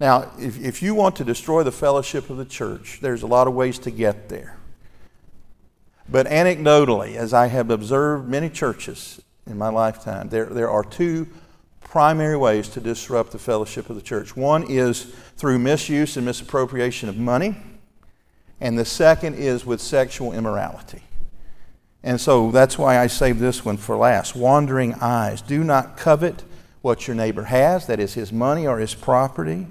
Now, 0.01 0.33
if, 0.39 0.59
if 0.59 0.83
you 0.83 0.95
want 0.95 1.17
to 1.17 1.25
destroy 1.25 1.65
the 1.65 1.71
fellowship 1.71 2.31
of 2.31 2.39
the 2.39 2.47
church, 2.47 3.01
there's 3.03 3.23
a 3.23 3.27
lot 3.27 3.47
of 3.47 3.53
ways 3.53 3.79
to 3.81 3.91
get 3.91 4.31
there. 4.31 4.57
But 6.13 6.27
anecdotally, 6.27 7.17
as 7.17 7.33
I 7.33 7.47
have 7.47 7.71
observed 7.71 8.29
many 8.29 8.51
churches 8.51 9.23
in 9.47 9.57
my 9.57 9.71
lifetime, 9.71 10.29
there, 10.29 10.45
there 10.45 10.71
are 10.71 10.85
two 10.85 11.27
primary 11.81 12.37
ways 12.37 12.69
to 12.69 12.81
disrupt 12.81 13.33
the 13.33 13.39
fellowship 13.39 13.89
of 13.89 13.97
the 13.97 14.03
church. 14.03 14.37
One 14.37 14.63
is 14.71 15.05
through 15.37 15.59
misuse 15.59 16.19
and 16.19 16.27
misappropriation 16.27 17.09
of 17.09 17.17
money, 17.17 17.57
and 18.61 18.79
the 18.79 18.85
second 18.85 19.37
is 19.37 19.65
with 19.65 19.81
sexual 19.81 20.35
immorality. 20.35 21.03
And 22.03 22.21
so 22.21 22.51
that's 22.51 22.77
why 22.77 22.99
I 22.99 23.07
saved 23.07 23.39
this 23.39 23.65
one 23.65 23.79
for 23.79 23.97
last. 23.97 24.37
Wandering 24.37 24.93
eyes. 24.95 25.41
Do 25.41 25.65
not 25.65 25.97
covet 25.97 26.45
what 26.83 27.07
your 27.07 27.17
neighbor 27.17 27.45
has, 27.45 27.87
that 27.87 28.01
is 28.01 28.13
his 28.13 28.33
money 28.35 28.67
or 28.67 28.79
his 28.79 28.95
property, 28.95 29.67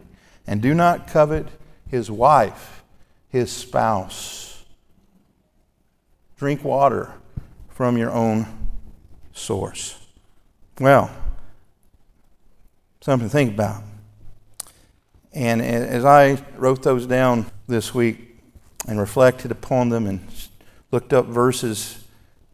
and 0.48 0.60
do 0.60 0.74
not 0.74 1.08
covet 1.08 1.46
his 1.88 2.10
wife, 2.10 2.84
his 3.30 3.52
spouse. 3.52 4.51
Drink 6.42 6.64
water 6.64 7.14
from 7.70 8.00
your 8.00 8.10
own 8.10 8.48
source. 9.32 10.04
Well, 10.80 11.12
something 13.00 13.30
to 13.30 13.32
think 13.32 13.54
about. 13.54 13.84
And 15.34 15.62
as 15.62 16.04
I 16.04 16.44
wrote 16.58 16.82
those 16.82 17.06
down 17.06 17.46
this 17.68 17.94
week 17.94 18.40
and 18.88 19.00
reflected 19.00 19.52
upon 19.52 19.90
them 19.90 20.08
and 20.08 20.20
looked 20.90 21.14
up 21.14 21.28
verses, 21.28 22.08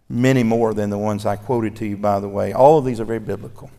many 0.10 0.44
more 0.44 0.74
than 0.74 0.90
the 0.90 0.98
ones 0.98 1.26
I 1.26 1.38
quoted 1.38 1.78
to 1.78 1.86
you, 1.86 1.96
by 1.96 2.20
the 2.20 2.28
way, 2.28 2.52
all 2.52 2.80
of 2.80 2.84
these 2.84 3.00
are 3.00 3.06
very 3.06 3.20
biblical. 3.20 3.72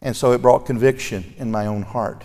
And 0.00 0.14
so 0.14 0.30
it 0.30 0.40
brought 0.40 0.66
conviction 0.66 1.34
in 1.36 1.50
my 1.50 1.66
own 1.66 1.82
heart. 1.82 2.22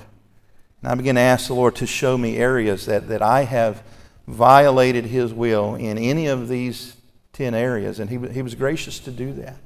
And 0.83 0.91
I 0.91 0.93
began 0.93 1.15
to 1.15 1.21
ask 1.21 1.47
the 1.47 1.55
Lord 1.55 1.75
to 1.77 1.87
show 1.87 2.15
me 2.15 2.37
areas 2.37 2.85
that, 2.85 3.07
that 3.07 3.23
I 3.23 3.45
have 3.45 3.81
violated 4.27 5.05
His 5.05 5.33
will 5.33 5.73
in 5.73 5.97
any 5.97 6.27
of 6.27 6.47
these 6.47 6.93
10 7.37 7.53
areas. 7.53 7.99
And 7.99 8.09
he, 8.09 8.17
he 8.33 8.41
was 8.41 8.55
gracious 8.55 8.97
to 8.99 9.11
do 9.11 9.31
that. 9.33 9.57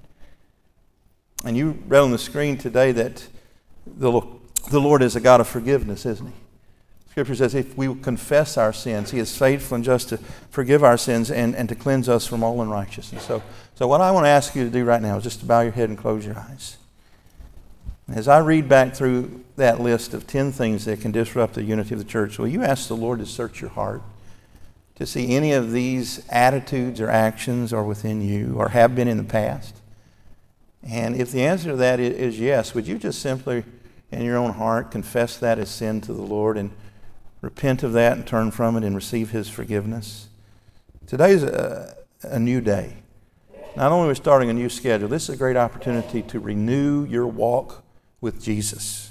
And 1.46 1.56
you 1.56 1.82
read 1.88 2.02
on 2.02 2.12
the 2.12 2.18
screen 2.18 2.58
today 2.58 2.92
that 2.92 3.28
the, 3.88 4.22
the 4.70 4.80
Lord 4.80 5.02
is 5.02 5.16
a 5.16 5.22
God 5.22 5.40
of 5.40 5.48
forgiveness, 5.48 6.06
isn't 6.06 6.28
He? 6.28 6.34
Scripture 7.10 7.36
says 7.36 7.56
if 7.56 7.76
we 7.76 7.94
confess 7.96 8.58
our 8.58 8.72
sins, 8.74 9.12
He 9.12 9.20
is 9.20 9.36
faithful 9.36 9.76
and 9.76 9.84
just 9.84 10.10
to 10.10 10.18
forgive 10.50 10.84
our 10.84 10.98
sins 10.98 11.32
and, 11.32 11.56
and 11.56 11.68
to 11.70 11.76
cleanse 11.76 12.08
us 12.08 12.28
from 12.28 12.44
all 12.44 12.62
unrighteousness. 12.62 13.24
So, 13.24 13.42
so, 13.74 13.88
what 13.88 14.02
I 14.02 14.12
want 14.12 14.26
to 14.26 14.30
ask 14.30 14.54
you 14.54 14.64
to 14.66 14.70
do 14.70 14.86
right 14.86 15.02
now 15.02 15.18
is 15.18 15.24
just 15.24 15.40
to 15.40 15.46
bow 15.46 15.62
your 15.62 15.72
head 15.72 15.90
and 15.90 15.98
close 15.98 16.26
your 16.26 16.38
eyes. 16.38 16.78
As 18.14 18.28
I 18.28 18.40
read 18.40 18.70
back 18.70 18.94
through 18.94 19.44
that 19.56 19.80
list 19.80 20.14
of 20.14 20.28
10 20.28 20.52
things 20.52 20.86
that 20.86 21.02
can 21.02 21.12
disrupt 21.12 21.56
the 21.56 21.64
unity 21.64 21.96
of 21.96 22.00
the 22.00 22.06
church, 22.06 22.38
will 22.38 22.48
you 22.48 22.62
ask 22.62 22.88
the 22.88 22.96
Lord 22.96 23.20
to 23.20 23.26
search 23.26 23.62
your 23.62 23.72
heart 23.72 24.02
to 24.95 25.06
see 25.06 25.36
any 25.36 25.51
of 25.51 25.71
these 25.71 26.25
attitudes 26.30 27.01
or 27.01 27.10
actions 27.10 27.73
are 27.73 27.84
within 27.84 28.21
you 28.21 28.56
or 28.58 28.69
have 28.69 28.95
been 28.95 29.08
in 29.08 29.17
the 29.17 29.23
past? 29.23 29.75
And 30.84 31.15
if 31.15 31.32
the 31.32 31.43
answer 31.43 31.69
to 31.69 31.75
that 31.77 31.99
is 31.99 32.39
yes, 32.39 32.73
would 32.73 32.88
you 32.88 32.97
just 32.97 33.21
simply, 33.21 33.63
in 34.12 34.23
your 34.23 34.38
own 34.38 34.54
heart, 34.54 34.91
confess 34.91 35.38
that 35.38 35.60
as 35.60 35.69
sin 35.69 36.01
to 36.01 36.13
the 36.13 36.21
Lord 36.21 36.58
and 36.58 36.71
repent 37.41 37.84
of 37.84 37.93
that 37.93 38.17
and 38.17 38.25
turn 38.25 38.51
from 38.51 38.75
it 38.75 38.84
and 38.84 38.95
receive 38.95 39.32
His 39.32 39.49
forgiveness? 39.49 40.27
Today 41.08 41.32
is 41.32 41.43
a, 41.43 41.95
a 42.23 42.39
new 42.39 42.62
day. 42.62 42.97
Not 43.75 43.91
only 43.91 44.06
are 44.06 44.10
we 44.10 44.15
starting 44.15 44.49
a 44.49 44.54
new 44.54 44.69
schedule, 44.69 45.08
this 45.08 45.30
is 45.30 45.36
a 45.36 45.38
great 45.38 45.56
opportunity 45.56 46.21
to 46.23 46.39
renew 46.39 47.06
your 47.06 47.27
walk 47.27 47.84
with 48.19 48.41
Jesus. 48.41 49.11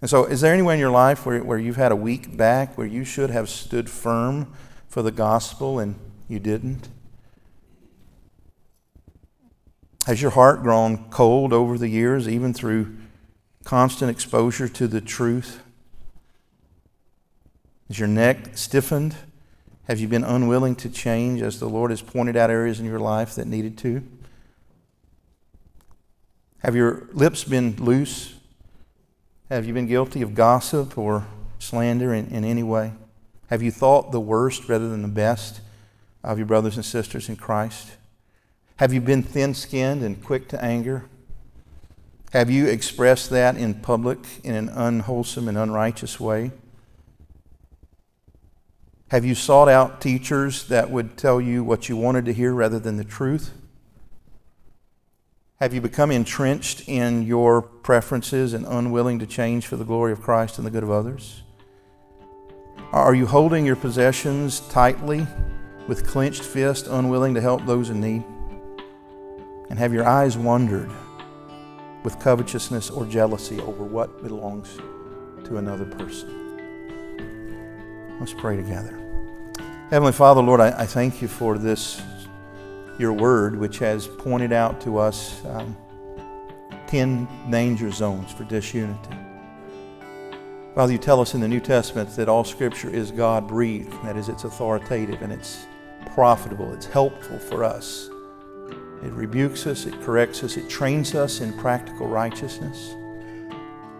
And 0.00 0.10
so, 0.10 0.24
is 0.24 0.42
there 0.42 0.52
anywhere 0.52 0.74
in 0.74 0.80
your 0.80 0.90
life 0.90 1.24
where, 1.24 1.42
where 1.42 1.58
you've 1.58 1.76
had 1.76 1.90
a 1.90 1.96
weak 1.96 2.36
back, 2.36 2.76
where 2.76 2.86
you 2.86 3.04
should 3.04 3.30
have 3.30 3.48
stood 3.48 3.88
firm 3.88 4.52
for 4.88 5.02
the 5.02 5.10
gospel 5.10 5.78
and 5.78 5.96
you 6.28 6.38
didn't? 6.38 6.88
Has 10.06 10.22
your 10.22 10.30
heart 10.30 10.62
grown 10.62 11.10
cold 11.10 11.52
over 11.52 11.76
the 11.76 11.88
years, 11.88 12.28
even 12.28 12.54
through 12.54 12.96
constant 13.64 14.10
exposure 14.10 14.68
to 14.68 14.86
the 14.86 15.00
truth? 15.00 15.62
Is 17.88 17.98
your 17.98 18.08
neck 18.08 18.56
stiffened? 18.56 19.16
Have 19.88 19.98
you 19.98 20.06
been 20.06 20.22
unwilling 20.22 20.76
to 20.76 20.88
change 20.88 21.42
as 21.42 21.58
the 21.58 21.68
Lord 21.68 21.90
has 21.90 22.02
pointed 22.02 22.36
out 22.36 22.50
areas 22.50 22.78
in 22.78 22.86
your 22.86 23.00
life 23.00 23.34
that 23.34 23.46
needed 23.46 23.76
to? 23.78 24.06
Have 26.58 26.76
your 26.76 27.08
lips 27.12 27.44
been 27.44 27.76
loose? 27.76 28.35
Have 29.48 29.64
you 29.64 29.72
been 29.72 29.86
guilty 29.86 30.22
of 30.22 30.34
gossip 30.34 30.98
or 30.98 31.24
slander 31.60 32.12
in, 32.12 32.26
in 32.28 32.44
any 32.44 32.64
way? 32.64 32.92
Have 33.48 33.62
you 33.62 33.70
thought 33.70 34.10
the 34.10 34.18
worst 34.18 34.68
rather 34.68 34.88
than 34.88 35.02
the 35.02 35.08
best 35.08 35.60
of 36.24 36.36
your 36.36 36.48
brothers 36.48 36.74
and 36.74 36.84
sisters 36.84 37.28
in 37.28 37.36
Christ? 37.36 37.92
Have 38.78 38.92
you 38.92 39.00
been 39.00 39.22
thin 39.22 39.54
skinned 39.54 40.02
and 40.02 40.22
quick 40.22 40.48
to 40.48 40.62
anger? 40.62 41.04
Have 42.32 42.50
you 42.50 42.66
expressed 42.66 43.30
that 43.30 43.56
in 43.56 43.74
public 43.74 44.18
in 44.42 44.56
an 44.56 44.68
unwholesome 44.68 45.46
and 45.46 45.56
unrighteous 45.56 46.18
way? 46.18 46.50
Have 49.12 49.24
you 49.24 49.36
sought 49.36 49.68
out 49.68 50.00
teachers 50.00 50.66
that 50.66 50.90
would 50.90 51.16
tell 51.16 51.40
you 51.40 51.62
what 51.62 51.88
you 51.88 51.96
wanted 51.96 52.24
to 52.24 52.32
hear 52.32 52.52
rather 52.52 52.80
than 52.80 52.96
the 52.96 53.04
truth? 53.04 53.52
Have 55.58 55.72
you 55.72 55.80
become 55.80 56.10
entrenched 56.10 56.86
in 56.86 57.22
your 57.22 57.62
preferences 57.62 58.52
and 58.52 58.66
unwilling 58.66 59.18
to 59.20 59.26
change 59.26 59.66
for 59.66 59.76
the 59.76 59.86
glory 59.86 60.12
of 60.12 60.20
Christ 60.20 60.58
and 60.58 60.66
the 60.66 60.70
good 60.70 60.82
of 60.82 60.90
others? 60.90 61.44
Are 62.92 63.14
you 63.14 63.24
holding 63.24 63.64
your 63.64 63.76
possessions 63.76 64.60
tightly 64.68 65.26
with 65.88 66.06
clenched 66.06 66.42
fist, 66.42 66.88
unwilling 66.88 67.32
to 67.32 67.40
help 67.40 67.64
those 67.64 67.88
in 67.88 68.02
need? 68.02 68.22
And 69.70 69.78
have 69.78 69.94
your 69.94 70.06
eyes 70.06 70.36
wandered 70.36 70.90
with 72.04 72.20
covetousness 72.20 72.90
or 72.90 73.06
jealousy 73.06 73.58
over 73.60 73.82
what 73.82 74.22
belongs 74.22 74.76
to 75.44 75.56
another 75.56 75.86
person? 75.86 76.28
Let's 78.20 78.34
pray 78.34 78.56
together. 78.56 79.02
Heavenly 79.88 80.12
Father, 80.12 80.42
Lord, 80.42 80.60
I, 80.60 80.82
I 80.82 80.84
thank 80.84 81.22
you 81.22 81.28
for 81.28 81.56
this, 81.56 82.02
your 82.98 83.12
word, 83.12 83.56
which 83.56 83.78
has 83.78 84.06
pointed 84.06 84.52
out 84.52 84.80
to 84.82 84.98
us 84.98 85.44
um, 85.46 85.76
10 86.86 87.28
danger 87.50 87.90
zones 87.90 88.32
for 88.32 88.44
disunity. 88.44 89.16
Father, 90.74 90.92
you 90.92 90.98
tell 90.98 91.20
us 91.20 91.34
in 91.34 91.40
the 91.40 91.48
New 91.48 91.60
Testament 91.60 92.14
that 92.16 92.28
all 92.28 92.44
Scripture 92.44 92.90
is 92.90 93.10
God 93.10 93.48
breathed, 93.48 93.92
that 94.04 94.16
is, 94.16 94.28
it's 94.28 94.44
authoritative 94.44 95.22
and 95.22 95.32
it's 95.32 95.66
profitable, 96.14 96.72
it's 96.74 96.86
helpful 96.86 97.38
for 97.38 97.64
us 97.64 98.10
it 99.02 99.12
rebukes 99.12 99.66
us, 99.66 99.86
it 99.86 100.00
corrects 100.00 100.42
us, 100.42 100.56
it 100.56 100.68
trains 100.68 101.14
us 101.14 101.40
in 101.40 101.52
practical 101.58 102.06
righteousness. 102.06 102.94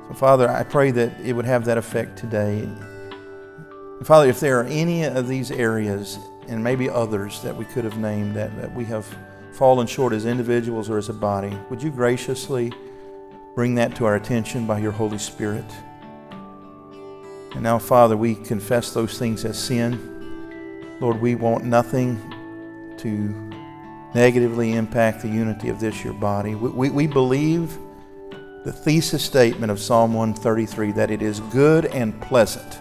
So, 0.09 0.15
Father, 0.15 0.49
I 0.49 0.63
pray 0.65 0.91
that 0.93 1.21
it 1.21 1.33
would 1.33 1.45
have 1.45 1.65
that 1.67 1.79
effect 1.79 2.19
today. 2.19 2.69
Father, 4.03 4.29
if 4.29 4.41
there 4.41 4.61
are 4.61 4.65
any 4.65 5.05
of 5.05 5.29
these 5.29 5.51
areas, 5.51 6.19
and 6.49 6.63
maybe 6.63 6.89
others 6.89 7.43
that 7.43 7.57
we 7.57 7.65
could 7.65 7.85
have 7.85 7.99
named, 7.99 8.35
that, 8.37 8.55
that 8.57 8.75
we 8.75 8.85
have 8.87 9.07
fallen 9.53 9.87
short 9.87 10.13
as 10.13 10.27
individuals 10.27 10.91
or 10.91 10.99
as 10.99 11.09
a 11.09 11.13
body, 11.13 11.57
would 11.71 11.83
you 11.83 11.91
graciously 11.91 12.73
bring 13.55 13.75
that 13.75 13.95
to 13.97 14.05
our 14.05 14.17
attention 14.17 14.67
by 14.67 14.79
your 14.79 14.93
Holy 14.93 15.19
Spirit? 15.19 15.65
And 17.53 17.63
now, 17.63 17.79
Father, 17.79 18.17
we 18.17 18.35
confess 18.35 18.93
those 18.93 19.19
things 19.19 19.45
as 19.45 19.59
sin. 19.59 20.99
Lord, 21.01 21.21
we 21.21 21.35
want 21.35 21.65
nothing 21.65 22.21
to 22.99 23.47
negatively 24.15 24.75
impact 24.75 25.23
the 25.23 25.29
unity 25.29 25.69
of 25.69 25.81
this 25.81 26.05
your 26.05 26.15
body. 26.15 26.55
We, 26.55 26.71
we, 26.71 26.91
we 26.91 27.07
believe 27.07 27.79
the 28.65 28.73
thesis 28.73 29.23
statement 29.23 29.71
of 29.71 29.81
Psalm 29.81 30.13
133 30.13 30.93
that 30.93 31.11
it 31.11 31.23
is 31.23 31.41
good 31.41 31.87
and 31.87 32.21
pleasant 32.21 32.79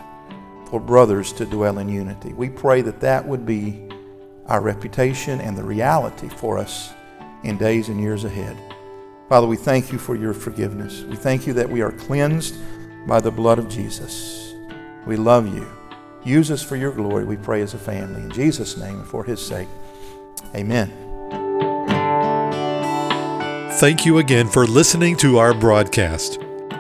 for 0.69 0.80
brothers 0.80 1.32
to 1.34 1.45
dwell 1.45 1.80
in 1.80 1.89
unity. 1.89 2.34
We 2.34 2.49
pray 2.49 2.82
that 2.82 2.99
that 3.01 3.28
would 3.28 3.45
be 3.45 3.88
our 4.47 4.62
reputation 4.62 5.41
and 5.41 5.58
the 5.58 5.63
reality 5.63 6.30
for 6.30 6.58
us 6.58 6.93
in 7.43 7.58
days 7.58 7.89
and 7.89 7.99
years 7.99 8.23
ahead. 8.23 8.58
Father, 9.30 9.47
we 9.47 9.58
thank 9.58 9.91
you 9.91 9.97
for 9.97 10.15
your 10.15 10.34
forgiveness. 10.34 11.01
We 11.04 11.15
thank 11.15 11.47
you 11.47 11.54
that 11.54 11.69
we 11.69 11.82
are 11.82 11.91
cleansed 11.91 12.56
by 13.08 13.19
the 13.19 13.32
blood 13.32 13.60
of 13.60 13.69
Jesus. 13.69 14.54
We 15.06 15.15
love 15.15 15.54
you. 15.54 15.67
Use 16.23 16.49
us 16.49 16.63
for 16.63 16.75
your 16.75 16.91
glory, 16.91 17.23
we 17.23 17.38
pray 17.38 17.62
as 17.62 17.73
a 17.75 17.80
family. 17.80 18.21
In 18.21 18.32
Jesus' 18.32 18.78
name 18.78 18.99
and 18.99 19.08
for 19.08 19.23
his 19.23 19.45
sake. 19.45 19.67
Amen. 20.56 20.91
Thank 23.73 24.06
you 24.06 24.19
again 24.19 24.47
for 24.47 24.65
listening 24.65 25.17
to 25.17 25.38
our 25.38 25.54
broadcast. 25.54 26.44